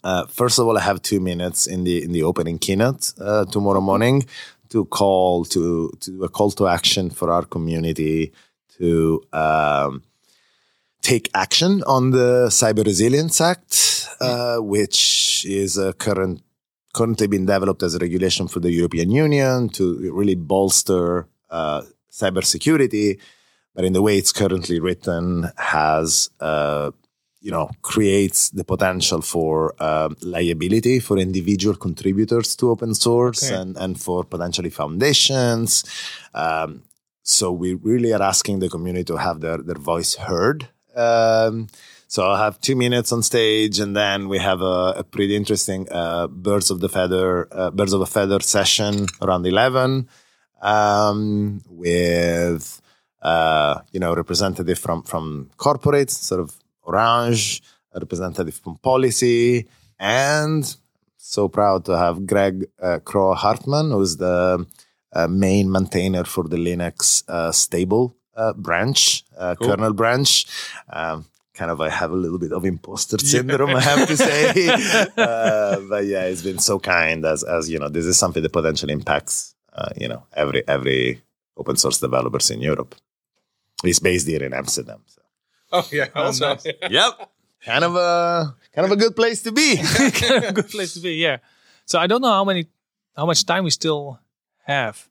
uh, 0.03 0.25
first 0.27 0.59
of 0.59 0.67
all, 0.67 0.77
I 0.77 0.81
have 0.81 1.01
two 1.01 1.19
minutes 1.19 1.67
in 1.67 1.83
the 1.83 2.03
in 2.03 2.11
the 2.11 2.23
opening 2.23 2.57
keynote 2.59 3.13
uh, 3.19 3.45
tomorrow 3.45 3.81
morning 3.81 4.25
to 4.69 4.85
call 4.85 5.45
to 5.45 5.91
to 5.99 6.11
do 6.11 6.23
a 6.23 6.29
call 6.29 6.51
to 6.51 6.67
action 6.67 7.09
for 7.09 7.31
our 7.31 7.45
community 7.45 8.31
to 8.77 9.21
um, 9.33 10.03
take 11.01 11.29
action 11.33 11.83
on 11.83 12.11
the 12.11 12.47
Cyber 12.49 12.85
Resilience 12.85 13.41
Act, 13.41 14.07
uh, 14.19 14.57
which 14.57 15.45
is 15.45 15.77
a 15.77 15.93
current 15.93 16.41
currently 16.93 17.27
being 17.27 17.45
developed 17.45 17.83
as 17.83 17.95
a 17.95 17.99
regulation 17.99 18.47
for 18.47 18.59
the 18.59 18.71
European 18.71 19.11
Union 19.11 19.69
to 19.69 20.11
really 20.11 20.35
bolster 20.35 21.27
uh, 21.49 21.83
cybersecurity. 22.11 23.19
But 23.73 23.85
in 23.85 23.93
the 23.93 24.01
way 24.01 24.17
it's 24.17 24.33
currently 24.33 24.79
written, 24.79 25.49
has 25.57 26.29
uh, 26.41 26.91
you 27.41 27.51
know 27.51 27.69
creates 27.81 28.49
the 28.51 28.63
potential 28.63 29.21
for 29.21 29.73
um, 29.83 30.15
liability 30.21 30.99
for 30.99 31.17
individual 31.17 31.75
contributors 31.75 32.55
to 32.55 32.69
open 32.69 32.93
source 32.93 33.43
Okay. 33.43 33.55
and 33.61 33.77
and 33.77 33.99
for 33.99 34.23
potentially 34.23 34.69
foundations. 34.69 35.83
Um, 36.33 36.83
so 37.23 37.51
we 37.51 37.73
really 37.75 38.13
are 38.13 38.21
asking 38.21 38.59
the 38.59 38.69
community 38.69 39.05
to 39.05 39.17
have 39.17 39.41
their 39.41 39.57
their 39.57 39.81
voice 39.93 40.15
heard. 40.15 40.67
Um, 40.95 41.67
so 42.07 42.23
I'll 42.27 42.43
have 42.45 42.59
two 42.59 42.75
minutes 42.75 43.11
on 43.13 43.23
stage, 43.23 43.79
and 43.79 43.95
then 43.95 44.27
we 44.27 44.37
have 44.37 44.61
a, 44.61 44.95
a 44.97 45.03
pretty 45.03 45.33
interesting 45.35 45.87
uh, 45.89 46.27
birds 46.27 46.69
of 46.69 46.81
the 46.81 46.89
feather, 46.89 47.47
uh, 47.51 47.71
birds 47.71 47.93
of 47.93 48.01
a 48.01 48.05
feather 48.05 48.41
session 48.41 49.05
around 49.21 49.45
eleven, 49.47 50.09
um, 50.61 51.61
with 51.69 52.81
uh, 53.21 53.79
you 53.93 53.99
know 53.99 54.13
representative 54.13 54.77
from 54.79 55.03
from 55.03 55.49
corporates, 55.57 56.11
sort 56.11 56.41
of 56.41 56.60
Orange, 56.83 57.61
representative 57.93 58.55
from 58.55 58.77
policy, 58.77 59.67
and 59.99 60.75
so 61.17 61.47
proud 61.47 61.85
to 61.85 61.97
have 61.97 62.25
Greg 62.25 62.65
uh, 62.81 62.99
Kroah-Hartman, 63.03 63.91
who's 63.91 64.17
the 64.17 64.65
uh, 65.13 65.27
main 65.27 65.71
maintainer 65.71 66.23
for 66.23 66.45
the 66.47 66.57
Linux 66.57 67.23
uh, 67.27 67.51
stable 67.51 68.15
uh, 68.35 68.53
branch, 68.53 69.23
uh, 69.37 69.55
Cool. 69.55 69.67
kernel 69.69 69.93
branch. 69.93 70.45
Um, 70.91 71.25
kind 71.53 71.69
of, 71.69 71.81
I 71.81 71.89
have 71.89 72.11
a 72.11 72.15
little 72.15 72.39
bit 72.39 72.51
of 72.53 72.65
imposter 72.65 73.17
syndrome, 73.19 73.75
I 73.75 73.81
have 73.81 74.07
to 74.07 74.17
say. 74.17 74.69
uh, 75.17 75.79
but 75.89 76.05
yeah, 76.05 76.23
it's 76.23 76.41
been 76.41 76.59
so 76.59 76.79
kind 76.79 77.25
as, 77.25 77.43
as 77.43 77.69
you 77.69 77.77
know, 77.77 77.89
this 77.89 78.05
is 78.05 78.17
something 78.17 78.41
that 78.41 78.51
potentially 78.53 78.93
impacts, 78.93 79.53
uh, 79.73 79.89
you 79.97 80.07
know, 80.07 80.23
every 80.33 80.67
every 80.67 81.21
open 81.57 81.75
source 81.75 81.99
developers 81.99 82.49
in 82.49 82.61
Europe. 82.61 82.95
He's 83.83 83.99
based 83.99 84.27
here 84.27 84.43
in 84.43 84.53
Amsterdam. 84.53 85.01
So. 85.05 85.20
Oh 85.73 85.87
yeah, 85.91 86.07
also. 86.15 86.47
nice. 86.53 86.65
Yep. 86.89 87.29
Kind 87.63 87.83
of 87.83 87.95
a 87.95 88.55
kind 88.73 88.85
of 88.85 88.91
a 88.91 88.95
good 88.95 89.15
place 89.15 89.43
to 89.43 89.51
be. 89.51 89.77
Good 90.53 90.69
place 90.69 90.95
to 90.95 90.99
be. 90.99 91.13
Yeah. 91.13 91.37
So 91.85 91.99
I 91.99 92.07
don't 92.07 92.21
know 92.21 92.31
how 92.31 92.43
many, 92.43 92.65
how 93.15 93.25
much 93.27 93.45
time 93.45 93.63
we 93.63 93.69
still 93.69 94.19
have. 94.65 95.07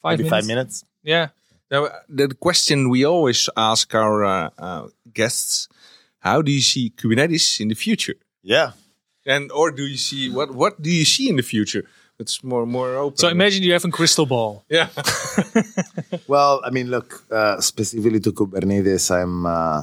Five 0.00 0.18
Maybe 0.18 0.24
minutes. 0.24 0.30
five 0.30 0.46
minutes. 0.46 0.84
Yeah. 1.02 1.28
Now, 1.70 1.84
uh, 1.84 1.98
the 2.08 2.28
question 2.34 2.88
we 2.88 3.04
always 3.04 3.48
ask 3.56 3.94
our 3.94 4.24
uh, 4.24 4.50
uh, 4.58 4.88
guests: 5.12 5.68
How 6.20 6.42
do 6.42 6.50
you 6.50 6.60
see 6.62 6.90
Kubernetes 6.90 7.60
in 7.60 7.68
the 7.68 7.74
future? 7.74 8.14
Yeah. 8.42 8.72
And 9.26 9.52
or 9.52 9.70
do 9.70 9.86
you 9.86 9.96
see 9.98 10.30
what 10.30 10.54
what 10.54 10.80
do 10.82 10.90
you 10.90 11.04
see 11.04 11.28
in 11.28 11.36
the 11.36 11.42
future? 11.42 11.84
It's 12.22 12.42
more 12.42 12.66
more 12.66 12.90
open. 12.96 13.18
So 13.18 13.28
imagine 13.28 13.62
you 13.62 13.72
have 13.72 13.84
a 13.84 13.90
crystal 13.90 14.26
ball. 14.26 14.64
yeah, 14.78 14.88
Well, 16.28 16.60
I 16.64 16.70
mean, 16.70 16.88
look, 16.90 17.24
uh, 17.30 17.60
specifically 17.60 18.20
to 18.20 18.32
Kubernetes, 18.32 19.10
I'm, 19.10 19.46
uh, 19.46 19.82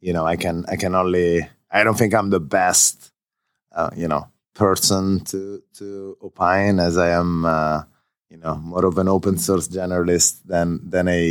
you 0.00 0.12
know, 0.12 0.24
I 0.26 0.36
can 0.36 0.64
I 0.68 0.76
can 0.76 0.94
only 0.94 1.48
I 1.70 1.84
don't 1.84 1.98
think 1.98 2.14
I'm 2.14 2.30
the 2.30 2.40
best, 2.40 3.12
uh, 3.72 3.90
you 3.96 4.08
know, 4.08 4.28
person 4.54 5.20
to 5.30 5.62
to 5.78 6.16
opine 6.22 6.80
as 6.80 6.96
I 6.96 7.10
am, 7.10 7.44
uh, 7.44 7.82
you 8.30 8.38
know, 8.38 8.56
more 8.56 8.84
of 8.86 8.98
an 8.98 9.08
open 9.08 9.36
source 9.38 9.68
generalist 9.68 10.42
than 10.44 10.80
than 10.90 11.08
a 11.08 11.22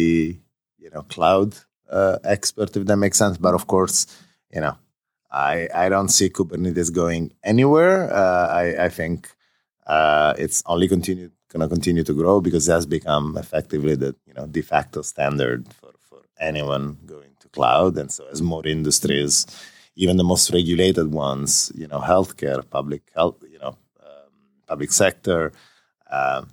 you 0.83 0.89
know 0.93 1.03
cloud 1.03 1.55
uh, 1.89 2.17
expert, 2.23 2.75
if 2.77 2.85
that 2.85 2.97
makes 2.97 3.17
sense. 3.17 3.37
But 3.37 3.53
of 3.55 3.65
course, 3.67 4.07
you 4.53 4.61
know, 4.61 4.75
I 5.31 5.67
I 5.73 5.89
don't 5.89 6.09
see 6.09 6.29
Kubernetes 6.29 6.93
going 6.93 7.33
anywhere. 7.43 8.13
Uh, 8.13 8.47
I 8.61 8.85
I 8.85 8.89
think 8.89 9.29
uh, 9.85 10.33
it's 10.37 10.63
only 10.65 10.87
continue 10.87 11.31
going 11.49 11.61
to 11.61 11.73
continue 11.73 12.03
to 12.03 12.13
grow 12.13 12.41
because 12.41 12.65
that's 12.65 12.85
become 12.85 13.37
effectively 13.37 13.95
the 13.95 14.15
you 14.25 14.33
know 14.33 14.45
de 14.47 14.61
facto 14.61 15.01
standard 15.01 15.67
for 15.73 15.91
for 16.01 16.21
anyone 16.39 16.97
going 17.05 17.31
to 17.39 17.47
cloud, 17.49 17.97
and 17.97 18.11
so 18.11 18.25
as 18.31 18.41
more 18.41 18.65
industries 18.65 19.45
even 19.95 20.17
the 20.17 20.23
most 20.23 20.51
regulated 20.51 21.11
ones, 21.11 21.71
you 21.73 21.87
know, 21.87 21.99
healthcare, 21.99 22.69
public 22.69 23.03
health, 23.15 23.37
you 23.49 23.59
know, 23.59 23.77
um, 24.03 24.31
public 24.67 24.91
sector, 24.91 25.53
uh, 26.11 26.43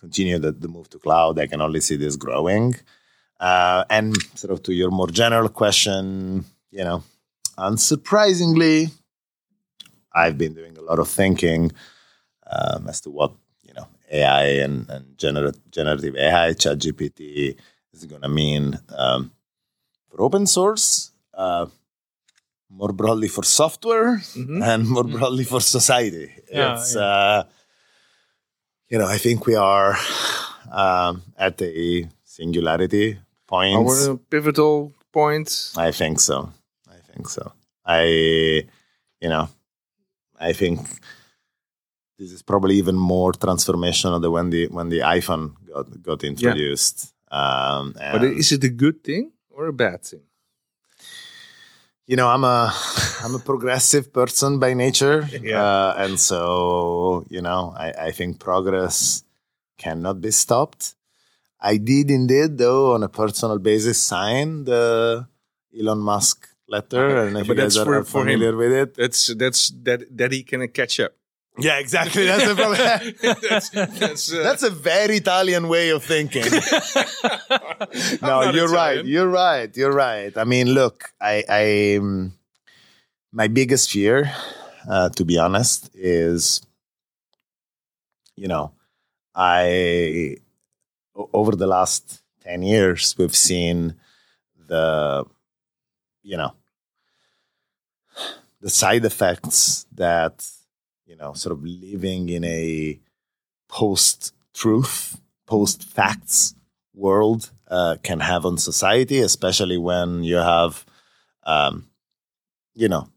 continue 0.00 0.38
the, 0.38 0.52
the, 0.52 0.68
move 0.68 0.88
to 0.90 0.98
cloud. 0.98 1.38
I 1.38 1.46
can 1.46 1.60
only 1.60 1.80
see 1.80 1.96
this 1.96 2.16
growing. 2.16 2.74
Uh, 3.38 3.84
and 3.90 4.16
sort 4.34 4.52
of 4.52 4.62
to 4.62 4.72
your 4.72 4.90
more 4.90 5.08
general 5.08 5.50
question, 5.50 6.44
you 6.70 6.84
know, 6.84 7.02
unsurprisingly, 7.58 8.90
I've 10.12 10.38
been 10.38 10.54
doing 10.54 10.78
a 10.78 10.82
lot 10.82 10.98
of 10.98 11.08
thinking 11.08 11.72
um, 12.50 12.88
as 12.88 13.00
to 13.02 13.10
what 13.10 13.32
you 13.62 13.74
know 13.74 13.88
AI 14.10 14.44
and, 14.64 14.88
and 14.88 15.16
gener- 15.16 15.58
generative 15.70 16.16
AI, 16.16 16.50
ChatGPT 16.50 17.56
is 17.92 18.04
going 18.04 18.22
to 18.22 18.28
mean 18.28 18.78
um, 18.96 19.32
for 20.08 20.22
open 20.22 20.46
source. 20.46 21.10
Uh, 21.34 21.66
more 22.68 22.92
broadly 22.92 23.28
for 23.28 23.44
software 23.44 24.16
mm-hmm. 24.16 24.62
and 24.62 24.88
more 24.88 25.04
mm-hmm. 25.04 25.18
broadly 25.18 25.44
for 25.44 25.60
society. 25.60 26.32
Yeah, 26.50 26.74
it's, 26.74 26.94
yeah. 26.94 27.00
Uh, 27.00 27.44
you 28.88 28.98
know, 28.98 29.06
I 29.06 29.18
think 29.18 29.46
we 29.46 29.54
are 29.54 29.96
um, 30.70 31.22
at 31.38 31.60
a 31.62 32.08
singularity 32.24 33.18
point. 33.46 33.86
Or 33.86 34.10
a 34.10 34.16
pivotal 34.16 34.92
point. 35.12 35.72
I 35.76 35.90
think 35.90 36.20
so. 36.20 36.52
I 36.88 36.98
think 37.12 37.28
so. 37.28 37.52
I, 37.84 38.02
you 39.20 39.28
know, 39.28 39.48
I 40.38 40.52
think 40.52 40.80
this 42.18 42.32
is 42.32 42.42
probably 42.42 42.76
even 42.76 42.96
more 42.96 43.32
transformational 43.32 44.20
than 44.20 44.32
when 44.32 44.50
the 44.50 44.68
when 44.68 44.88
the 44.88 45.00
iPhone 45.00 45.54
got 45.72 46.02
got 46.02 46.24
introduced. 46.24 47.12
Yeah. 47.30 47.76
Um, 47.76 47.94
but 47.98 48.24
is 48.24 48.52
it 48.52 48.64
a 48.64 48.68
good 48.68 49.02
thing 49.02 49.32
or 49.50 49.66
a 49.66 49.72
bad 49.72 50.02
thing? 50.02 50.22
you 52.06 52.16
know 52.16 52.28
i'm 52.28 52.44
a 52.44 52.72
i'm 53.22 53.34
a 53.34 53.38
progressive 53.38 54.12
person 54.12 54.58
by 54.58 54.72
nature 54.74 55.28
yeah. 55.42 55.62
uh, 55.62 55.94
and 55.98 56.18
so 56.18 57.26
you 57.28 57.42
know 57.42 57.74
I, 57.76 58.08
I 58.08 58.10
think 58.12 58.38
progress 58.40 59.24
cannot 59.76 60.20
be 60.20 60.30
stopped 60.30 60.94
i 61.60 61.76
did 61.76 62.10
indeed 62.10 62.58
though 62.58 62.94
on 62.94 63.02
a 63.02 63.08
personal 63.08 63.58
basis 63.58 64.00
sign 64.02 64.64
the 64.64 65.26
elon 65.78 65.98
musk 65.98 66.48
letter 66.68 67.26
and 67.26 67.36
if 67.36 67.46
but 67.46 67.56
you 67.56 67.62
guys 67.62 67.76
are, 67.76 67.84
for, 67.84 68.04
familiar 68.04 68.50
him. 68.50 68.56
with 68.56 68.72
it 68.72 68.94
that's 68.94 69.34
that's 69.34 69.70
that 69.82 70.04
that 70.16 70.32
he 70.32 70.42
can 70.42 70.66
catch 70.68 70.98
up 71.00 71.12
yeah, 71.58 71.78
exactly. 71.78 72.26
That's 72.26 72.44
a 72.44 72.54
that's, 73.48 73.70
that's, 73.70 74.32
uh, 74.32 74.42
that's, 74.42 74.62
a 74.62 74.70
very 74.70 75.16
Italian 75.16 75.68
way 75.68 75.90
of 75.90 76.04
thinking. 76.04 76.42
no, 78.22 78.50
you're 78.50 78.66
Italian. 78.66 78.72
right. 78.72 79.04
You're 79.04 79.28
right. 79.28 79.76
You're 79.76 79.92
right. 79.92 80.36
I 80.36 80.44
mean, 80.44 80.68
look, 80.68 81.12
I, 81.20 81.44
I 81.48 81.96
um, 81.96 82.32
my 83.32 83.48
biggest 83.48 83.90
fear, 83.90 84.30
uh, 84.88 85.08
to 85.10 85.24
be 85.24 85.38
honest, 85.38 85.90
is, 85.94 86.60
you 88.34 88.48
know, 88.48 88.72
I 89.34 90.36
over 91.14 91.56
the 91.56 91.66
last 91.66 92.22
ten 92.42 92.62
years 92.62 93.14
we've 93.16 93.36
seen 93.36 93.94
the, 94.66 95.24
you 96.22 96.36
know, 96.36 96.52
the 98.60 98.70
side 98.70 99.04
effects 99.04 99.86
that 99.94 100.46
you 101.06 101.16
know, 101.16 101.32
sort 101.32 101.52
of 101.52 101.64
living 101.64 102.28
in 102.28 102.44
a 102.44 102.98
post 103.68 104.34
truth, 104.52 105.20
post 105.46 105.84
facts 105.84 106.54
world 106.94 107.50
uh, 107.68 107.96
can 108.02 108.20
have 108.20 108.44
on 108.44 108.58
society, 108.58 109.20
especially 109.20 109.78
when 109.78 110.24
you 110.24 110.36
have, 110.36 110.84
um, 111.44 111.88
you 112.74 112.88
know, 112.88 113.08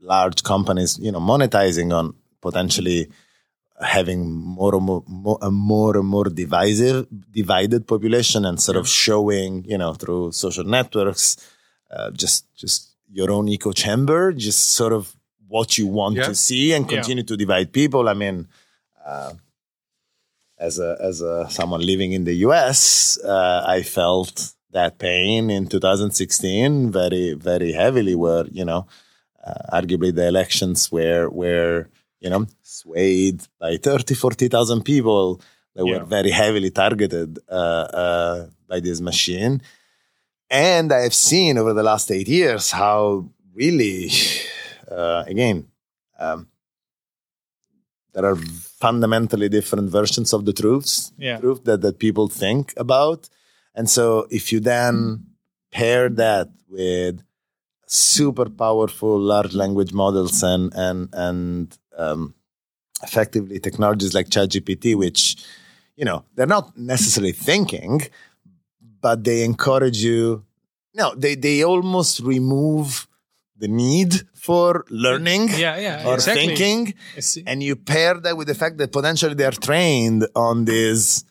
large 0.00 0.42
companies, 0.42 0.98
you 0.98 1.12
know, 1.12 1.20
monetizing 1.20 1.92
on 1.92 2.14
potentially 2.40 3.08
having 3.80 4.30
more 4.30 4.74
and 4.74 4.84
more, 4.84 5.02
more, 5.06 5.38
a 5.42 5.50
more 5.50 5.96
and 5.96 6.06
more 6.06 6.24
divisive, 6.24 7.06
divided 7.30 7.86
population 7.86 8.44
and 8.46 8.60
sort 8.60 8.76
of 8.76 8.88
showing, 8.88 9.64
you 9.64 9.76
know, 9.76 9.92
through 9.92 10.32
social 10.32 10.64
networks, 10.64 11.36
uh, 11.90 12.10
just 12.12 12.46
just 12.54 12.94
your 13.10 13.30
own 13.30 13.48
echo 13.48 13.72
chamber, 13.72 14.32
just 14.32 14.70
sort 14.70 14.92
of 14.92 15.15
what 15.48 15.78
you 15.78 15.86
want 15.86 16.16
yeah. 16.16 16.26
to 16.26 16.34
see 16.34 16.72
and 16.72 16.88
continue 16.88 17.22
yeah. 17.22 17.28
to 17.28 17.36
divide 17.36 17.72
people. 17.72 18.08
I 18.08 18.14
mean, 18.14 18.48
uh, 19.04 19.32
as 20.58 20.78
a 20.78 20.96
as 21.00 21.20
a 21.20 21.48
someone 21.50 21.80
living 21.80 22.12
in 22.12 22.24
the 22.24 22.34
U.S., 22.48 23.18
uh, 23.24 23.64
I 23.66 23.82
felt 23.82 24.52
that 24.70 24.98
pain 24.98 25.50
in 25.50 25.66
2016 25.66 26.90
very 26.90 27.34
very 27.34 27.72
heavily. 27.72 28.14
Where 28.14 28.46
you 28.46 28.64
know, 28.64 28.86
uh, 29.44 29.80
arguably 29.80 30.14
the 30.14 30.26
elections 30.26 30.90
were 30.90 31.28
were 31.28 31.88
you 32.20 32.30
know 32.30 32.46
swayed 32.62 33.42
by 33.58 33.76
30, 33.76 34.14
40,000 34.14 34.82
people 34.82 35.40
that 35.74 35.86
yeah. 35.86 35.98
were 35.98 36.04
very 36.04 36.30
heavily 36.30 36.70
targeted 36.70 37.38
uh, 37.48 37.52
uh, 37.52 38.46
by 38.68 38.80
this 38.80 39.00
machine. 39.00 39.62
And 40.50 40.92
I 40.92 41.00
have 41.00 41.14
seen 41.14 41.58
over 41.58 41.72
the 41.72 41.82
last 41.82 42.10
eight 42.10 42.28
years 42.28 42.70
how 42.70 43.28
really 43.54 44.10
again, 44.88 45.68
um, 46.18 46.48
there 48.12 48.24
are 48.24 48.36
fundamentally 48.36 49.48
different 49.48 49.90
versions 49.90 50.32
of 50.32 50.44
the 50.46 50.52
truths, 50.52 51.12
yeah. 51.18 51.38
truth 51.38 51.64
that, 51.64 51.82
that 51.82 51.98
people 51.98 52.28
think 52.28 52.72
about. 52.76 53.28
And 53.74 53.90
so 53.90 54.26
if 54.30 54.52
you 54.52 54.60
then 54.60 55.26
pair 55.70 56.08
that 56.08 56.48
with 56.68 57.22
super 57.86 58.48
powerful 58.48 59.18
large 59.18 59.54
language 59.54 59.92
models 59.92 60.42
and 60.42 60.72
and 60.74 61.08
and 61.12 61.78
um, 61.96 62.34
effectively 63.02 63.58
technologies 63.60 64.14
like 64.14 64.28
ChatGPT, 64.28 64.96
which 64.96 65.36
you 65.96 66.04
know 66.04 66.24
they're 66.34 66.46
not 66.46 66.76
necessarily 66.76 67.32
thinking, 67.32 68.02
but 69.00 69.24
they 69.24 69.44
encourage 69.44 69.98
you. 69.98 70.44
No, 70.94 71.14
they 71.14 71.34
they 71.34 71.62
almost 71.62 72.20
remove 72.20 73.06
the 73.58 73.68
need 73.68 74.12
for 74.34 74.84
learning 74.90 75.48
yeah, 75.50 75.76
yeah, 75.78 76.06
or 76.06 76.14
exactly. 76.14 76.46
thinking 76.46 76.94
and 77.46 77.62
you 77.62 77.74
pair 77.76 78.14
that 78.14 78.36
with 78.36 78.48
the 78.48 78.54
fact 78.54 78.78
that 78.78 78.92
potentially 78.92 79.34
they're 79.34 79.50
trained 79.50 80.26
on 80.34 80.64
this 80.64 81.24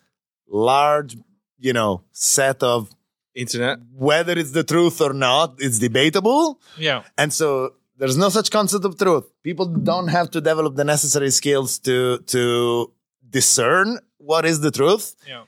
large 0.47 1.15
you 1.59 1.73
know 1.73 2.03
set 2.11 2.63
of 2.63 2.89
internet. 3.35 3.79
whether 3.93 4.33
it's 4.37 4.51
the 4.51 4.63
truth 4.63 5.01
or 5.01 5.13
not 5.13 5.55
it's 5.59 5.79
debatable. 5.79 6.59
Yeah. 6.77 7.03
And 7.17 7.33
so 7.33 7.73
there's 7.97 8.17
no 8.17 8.29
such 8.29 8.49
concept 8.51 8.85
of 8.85 8.97
truth. 8.97 9.25
People 9.43 9.65
don't 9.65 10.07
have 10.07 10.31
to 10.31 10.41
develop 10.41 10.75
the 10.75 10.83
necessary 10.83 11.31
skills 11.31 11.79
to 11.79 12.19
to 12.33 12.91
discern 13.29 13.99
what 14.17 14.45
is 14.45 14.61
the 14.61 14.71
truth. 14.71 15.15
Yeah 15.27 15.43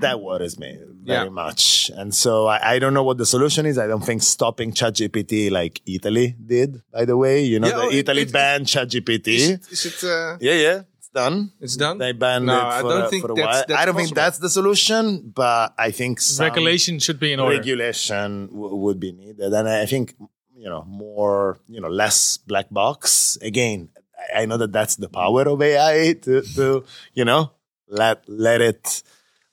that 0.00 0.20
worries 0.20 0.58
me 0.58 0.78
very 1.02 1.24
yeah. 1.24 1.28
much. 1.28 1.90
And 1.94 2.14
so 2.14 2.46
I, 2.46 2.74
I, 2.74 2.78
don't 2.78 2.94
know 2.94 3.02
what 3.02 3.18
the 3.18 3.26
solution 3.26 3.66
is. 3.66 3.78
I 3.78 3.86
don't 3.86 4.04
think 4.04 4.22
stopping 4.22 4.72
ChatGPT 4.72 5.50
like 5.50 5.80
Italy 5.86 6.36
did, 6.44 6.82
by 6.92 7.04
the 7.04 7.16
way. 7.16 7.42
You 7.42 7.60
know, 7.60 7.68
yeah, 7.68 7.76
the 7.76 7.82
oh, 7.82 7.90
Italy 7.90 8.22
it, 8.22 8.32
banned 8.32 8.66
ChatGPT. 8.66 9.28
Is, 9.28 9.68
is 9.70 9.86
it? 9.86 10.04
Uh, 10.04 10.36
yeah, 10.40 10.54
yeah. 10.54 10.82
It's 10.98 11.08
done. 11.08 11.52
It's 11.60 11.76
done. 11.76 11.98
They 11.98 12.12
banned 12.12 12.46
no, 12.46 12.56
it 12.56 12.60
for, 12.60 12.66
I 12.66 12.82
don't 12.82 13.10
think 13.10 13.22
for 13.22 13.32
a 13.32 13.34
while. 13.34 13.46
That's 13.46 13.72
I 13.72 13.84
don't 13.84 13.94
possible. 13.94 13.98
think 13.98 14.14
that's 14.14 14.38
the 14.38 14.50
solution, 14.50 15.32
but 15.34 15.74
I 15.78 15.90
think 15.90 16.20
regulation 16.38 16.98
should 16.98 17.18
be 17.18 17.32
in 17.32 17.40
order. 17.40 17.56
Regulation 17.56 18.46
w- 18.46 18.76
would 18.76 19.00
be 19.00 19.12
needed, 19.12 19.52
and 19.52 19.68
I 19.68 19.86
think 19.86 20.14
you 20.54 20.68
know 20.68 20.84
more, 20.86 21.58
you 21.68 21.80
know, 21.80 21.88
less 21.88 22.36
black 22.36 22.66
box. 22.70 23.38
Again, 23.42 23.88
I 24.34 24.46
know 24.46 24.56
that 24.58 24.72
that's 24.72 24.96
the 24.96 25.08
power 25.08 25.42
of 25.48 25.60
AI 25.62 26.12
to, 26.22 26.42
to 26.42 26.84
you 27.14 27.24
know, 27.24 27.52
let 27.88 28.28
let 28.28 28.60
it 28.60 29.02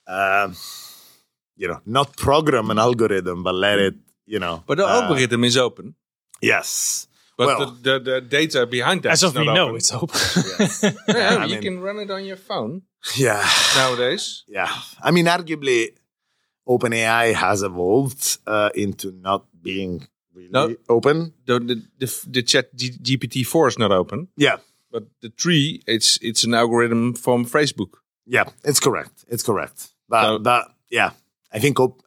um, 0.07 0.55
you 1.55 1.67
know, 1.67 1.81
not 1.85 2.15
program 2.15 2.69
an 2.71 2.79
algorithm, 2.79 3.43
but 3.43 3.55
let 3.55 3.79
it, 3.79 3.95
you 4.25 4.39
know. 4.39 4.63
But 4.65 4.77
the 4.77 4.85
uh, 4.85 5.01
algorithm 5.01 5.43
is 5.43 5.57
open. 5.57 5.95
Yes. 6.41 7.07
But 7.37 7.47
well, 7.47 7.71
the, 7.71 7.99
the, 7.99 7.99
the, 7.99 8.21
data 8.21 8.65
behind 8.65 9.03
that 9.03 9.11
as 9.11 9.23
of 9.23 9.35
we 9.35 9.41
open. 9.41 9.53
know, 9.53 9.75
it's 9.75 9.91
open. 9.91 10.19
yes. 10.59 10.83
yeah, 11.07 11.45
you 11.45 11.55
mean, 11.55 11.61
can 11.61 11.79
run 11.81 11.99
it 11.99 12.09
on 12.09 12.25
your 12.25 12.35
phone. 12.37 12.81
Yeah. 13.15 13.47
Nowadays. 13.75 14.43
Yeah. 14.47 14.71
I 15.03 15.11
mean, 15.11 15.25
arguably, 15.27 15.89
OpenAI 16.67 17.33
has 17.33 17.61
evolved 17.61 18.39
uh, 18.47 18.69
into 18.73 19.11
not 19.11 19.45
being 19.61 20.07
really 20.33 20.49
No. 20.49 20.75
open. 20.89 21.33
The, 21.45 21.59
the, 21.59 21.83
the, 21.99 22.27
the 22.27 22.41
chat 22.43 22.75
G- 22.75 22.91
GPT-4 22.91 23.67
is 23.67 23.79
not 23.79 23.91
open, 23.91 24.29
Yeah, 24.35 24.57
but 24.91 25.03
the 25.21 25.29
tree, 25.29 25.81
it's 25.87 26.17
it's 26.21 26.43
an 26.43 26.53
algorithm 26.53 27.13
from 27.13 27.45
Facebook. 27.45 27.93
yeah, 28.25 28.45
it's 28.63 28.79
correct. 28.79 29.25
It's 29.29 29.43
correct. 29.43 29.89
But, 30.09 30.23
So- 30.23 30.39
but 30.39 30.67
yeah, 30.89 31.11
I 31.51 31.59
think, 31.59 31.79
op- 31.79 32.01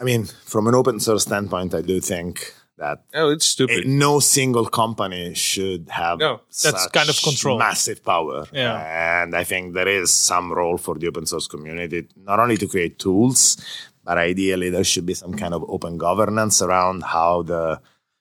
I 0.00 0.04
mean, 0.04 0.26
from 0.44 0.66
an 0.68 0.74
open 0.74 1.00
source 1.00 1.22
standpoint, 1.22 1.74
I 1.74 1.82
do 1.82 2.00
think 2.00 2.54
that 2.76 3.02
Oh, 3.14 3.30
it's 3.30 3.46
stupid. 3.46 3.78
eh, 3.80 3.82
no 3.86 4.20
single 4.20 4.66
company 4.66 5.34
should 5.34 5.88
have 5.88 6.20
No, 6.20 6.40
that's 6.62 6.86
kind 6.88 7.08
of 7.08 7.20
control. 7.20 7.58
massive 7.58 8.04
power. 8.04 8.46
Yeah. 8.52 9.22
And 9.22 9.34
I 9.34 9.42
think 9.44 9.74
there 9.74 9.88
is 9.88 10.10
some 10.12 10.52
role 10.52 10.78
for 10.78 10.94
the 10.96 11.08
open 11.08 11.26
source 11.26 11.48
community, 11.48 12.06
not 12.16 12.38
only 12.38 12.56
to 12.58 12.68
create 12.68 12.98
tools, 13.00 13.56
but 14.04 14.16
ideally 14.18 14.70
there 14.70 14.84
should 14.84 15.06
be 15.06 15.14
some 15.14 15.34
kind 15.34 15.52
of 15.54 15.64
open 15.68 15.98
governance 15.98 16.62
around 16.62 17.02
how 17.02 17.42
the, 17.42 17.80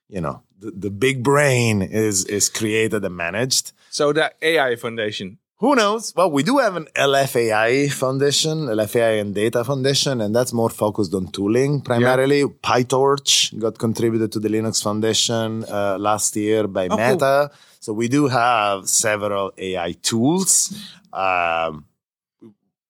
you 0.10 0.21
know, 0.21 0.41
the, 0.60 0.71
the 0.71 0.89
big 0.89 1.21
brain 1.21 1.83
is 1.83 2.25
is 2.25 2.49
created 2.49 3.05
and 3.05 3.15
managed. 3.15 3.73
so 3.91 4.12
the 4.12 4.33
AI 4.41 4.75
Foundation. 4.75 5.38
Who 5.60 5.74
knows? 5.76 6.13
Well, 6.15 6.30
we 6.30 6.43
do 6.43 6.60
have 6.60 6.76
an 6.76 6.88
LFAI 6.96 7.91
foundation, 7.91 8.67
LFAI 8.67 9.20
and 9.22 9.34
Data 9.34 9.63
Foundation, 9.63 10.22
and 10.22 10.36
that's 10.36 10.54
more 10.54 10.70
focused 10.70 11.15
on 11.15 11.32
tooling 11.32 11.82
primarily. 11.82 12.43
PyTorch 12.43 13.58
got 13.58 13.80
contributed 13.80 14.32
to 14.34 14.39
the 14.39 14.50
Linux 14.50 14.84
Foundation 14.84 15.63
uh, 15.65 15.98
last 16.00 16.36
year 16.36 16.67
by 16.67 16.86
Oh, 16.86 16.96
cool. 16.98 16.98
Meta. 16.98 17.52
So 17.80 17.91
we 17.93 18.08
do 18.08 18.28
have 18.28 18.88
several 18.88 19.52
AI 19.58 19.93
tools. 19.93 20.78
Um, 21.12 21.86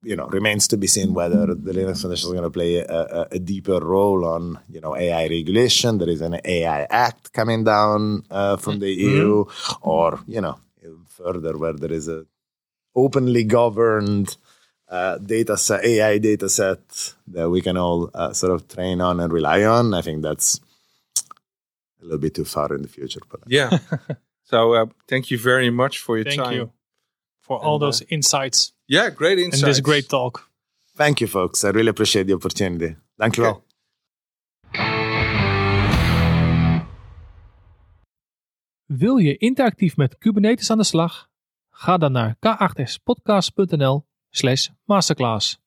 you 0.03 0.15
know, 0.17 0.27
remains 0.27 0.67
to 0.67 0.77
be 0.77 0.87
seen 0.87 1.13
whether 1.13 1.45
the 1.47 1.71
Linux 1.71 2.01
Foundation 2.01 2.27
is 2.27 2.33
going 2.33 2.43
to 2.43 2.49
play 2.49 2.75
a, 2.79 2.85
a, 2.85 3.27
a 3.31 3.39
deeper 3.39 3.79
role 3.79 4.25
on, 4.25 4.59
you 4.69 4.81
know, 4.81 4.95
AI 4.95 5.23
regulation. 5.27 5.99
There 5.99 6.09
is 6.09 6.19
an 6.21 6.39
AI 6.43 6.83
Act 6.89 7.31
coming 7.31 7.63
down 7.63 8.23
uh, 8.29 8.57
from 8.57 8.79
the 8.79 8.91
EU, 8.91 9.45
or 9.81 10.19
you 10.27 10.41
know, 10.41 10.59
further 11.07 11.57
where 11.57 11.73
there 11.73 11.91
is 11.93 12.07
a 12.09 12.25
openly 12.97 13.43
governed 13.45 14.37
uh, 14.91 15.17
data 15.25 15.55
set, 15.57 15.83
AI 15.85 16.19
data 16.19 16.47
set 16.49 17.15
that 17.33 17.49
we 17.49 17.61
can 17.61 17.77
all 17.77 18.09
uh, 18.13 18.33
sort 18.33 18.51
of 18.53 18.61
train 18.67 19.01
on 19.01 19.19
and 19.19 19.31
rely 19.33 19.63
on. 19.65 19.93
I 19.93 20.01
think 20.01 20.23
that's 20.23 20.59
a 22.01 22.03
little 22.03 22.19
bit 22.19 22.33
too 22.33 22.45
far 22.45 22.73
in 22.75 22.81
the 22.81 22.87
future, 22.89 23.21
but 23.29 23.39
Yeah. 23.47 23.79
so 24.43 24.73
uh, 24.73 24.85
thank 25.07 25.29
you 25.31 25.37
very 25.43 25.69
much 25.71 25.99
for 25.99 26.15
your 26.17 26.25
Thank 26.25 26.41
time. 26.41 26.53
you 26.57 26.69
for 27.41 27.57
all 27.63 27.73
And, 27.75 27.83
uh, 27.83 27.85
those 27.87 28.05
insights 28.09 28.73
Yeah, 28.87 29.09
great 29.15 29.37
insights. 29.37 29.61
and 29.63 29.69
insights. 29.69 29.77
this 29.77 29.81
great 29.81 30.07
talk. 30.09 30.49
thank 30.97 31.19
you, 31.19 31.27
folks. 31.27 31.63
I 31.63 31.67
really 31.69 31.89
appreciate 31.89 32.27
the 32.27 32.33
opportunity. 32.35 32.95
Thank 33.19 33.37
you 33.37 33.45
Okay. 33.45 33.53
all. 33.53 33.63
Wil 38.85 39.17
je 39.17 39.37
interactief 39.37 39.97
met 39.97 40.17
Kubernetes 40.17 40.69
aan 40.71 40.77
de 40.77 40.83
slag? 40.83 41.29
Ga 41.79 41.97
dan 41.97 42.11
naar 42.11 42.35
k8spodcast.nl 42.35 44.05
slash 44.29 44.69
masterclass. 44.83 45.59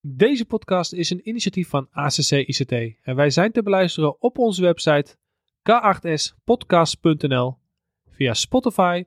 Deze 0.00 0.44
podcast 0.44 0.92
is 0.92 1.10
een 1.10 1.28
initiatief 1.28 1.68
van 1.68 1.88
ACC 1.90 2.30
ICT 2.30 2.72
en 3.02 3.16
wij 3.16 3.30
zijn 3.30 3.52
te 3.52 3.62
beluisteren 3.62 4.20
op 4.20 4.38
onze 4.38 4.62
website 4.62 5.16
k8spodcast.nl 5.70 7.58
via 8.10 8.34
Spotify, 8.34 9.04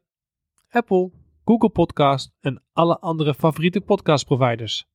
Apple, 0.70 1.12
Google 1.46 1.70
Podcast 1.70 2.32
en 2.40 2.64
alle 2.74 3.00
andere 3.00 3.34
favoriete 3.34 3.82
podcastproviders. 3.82 4.88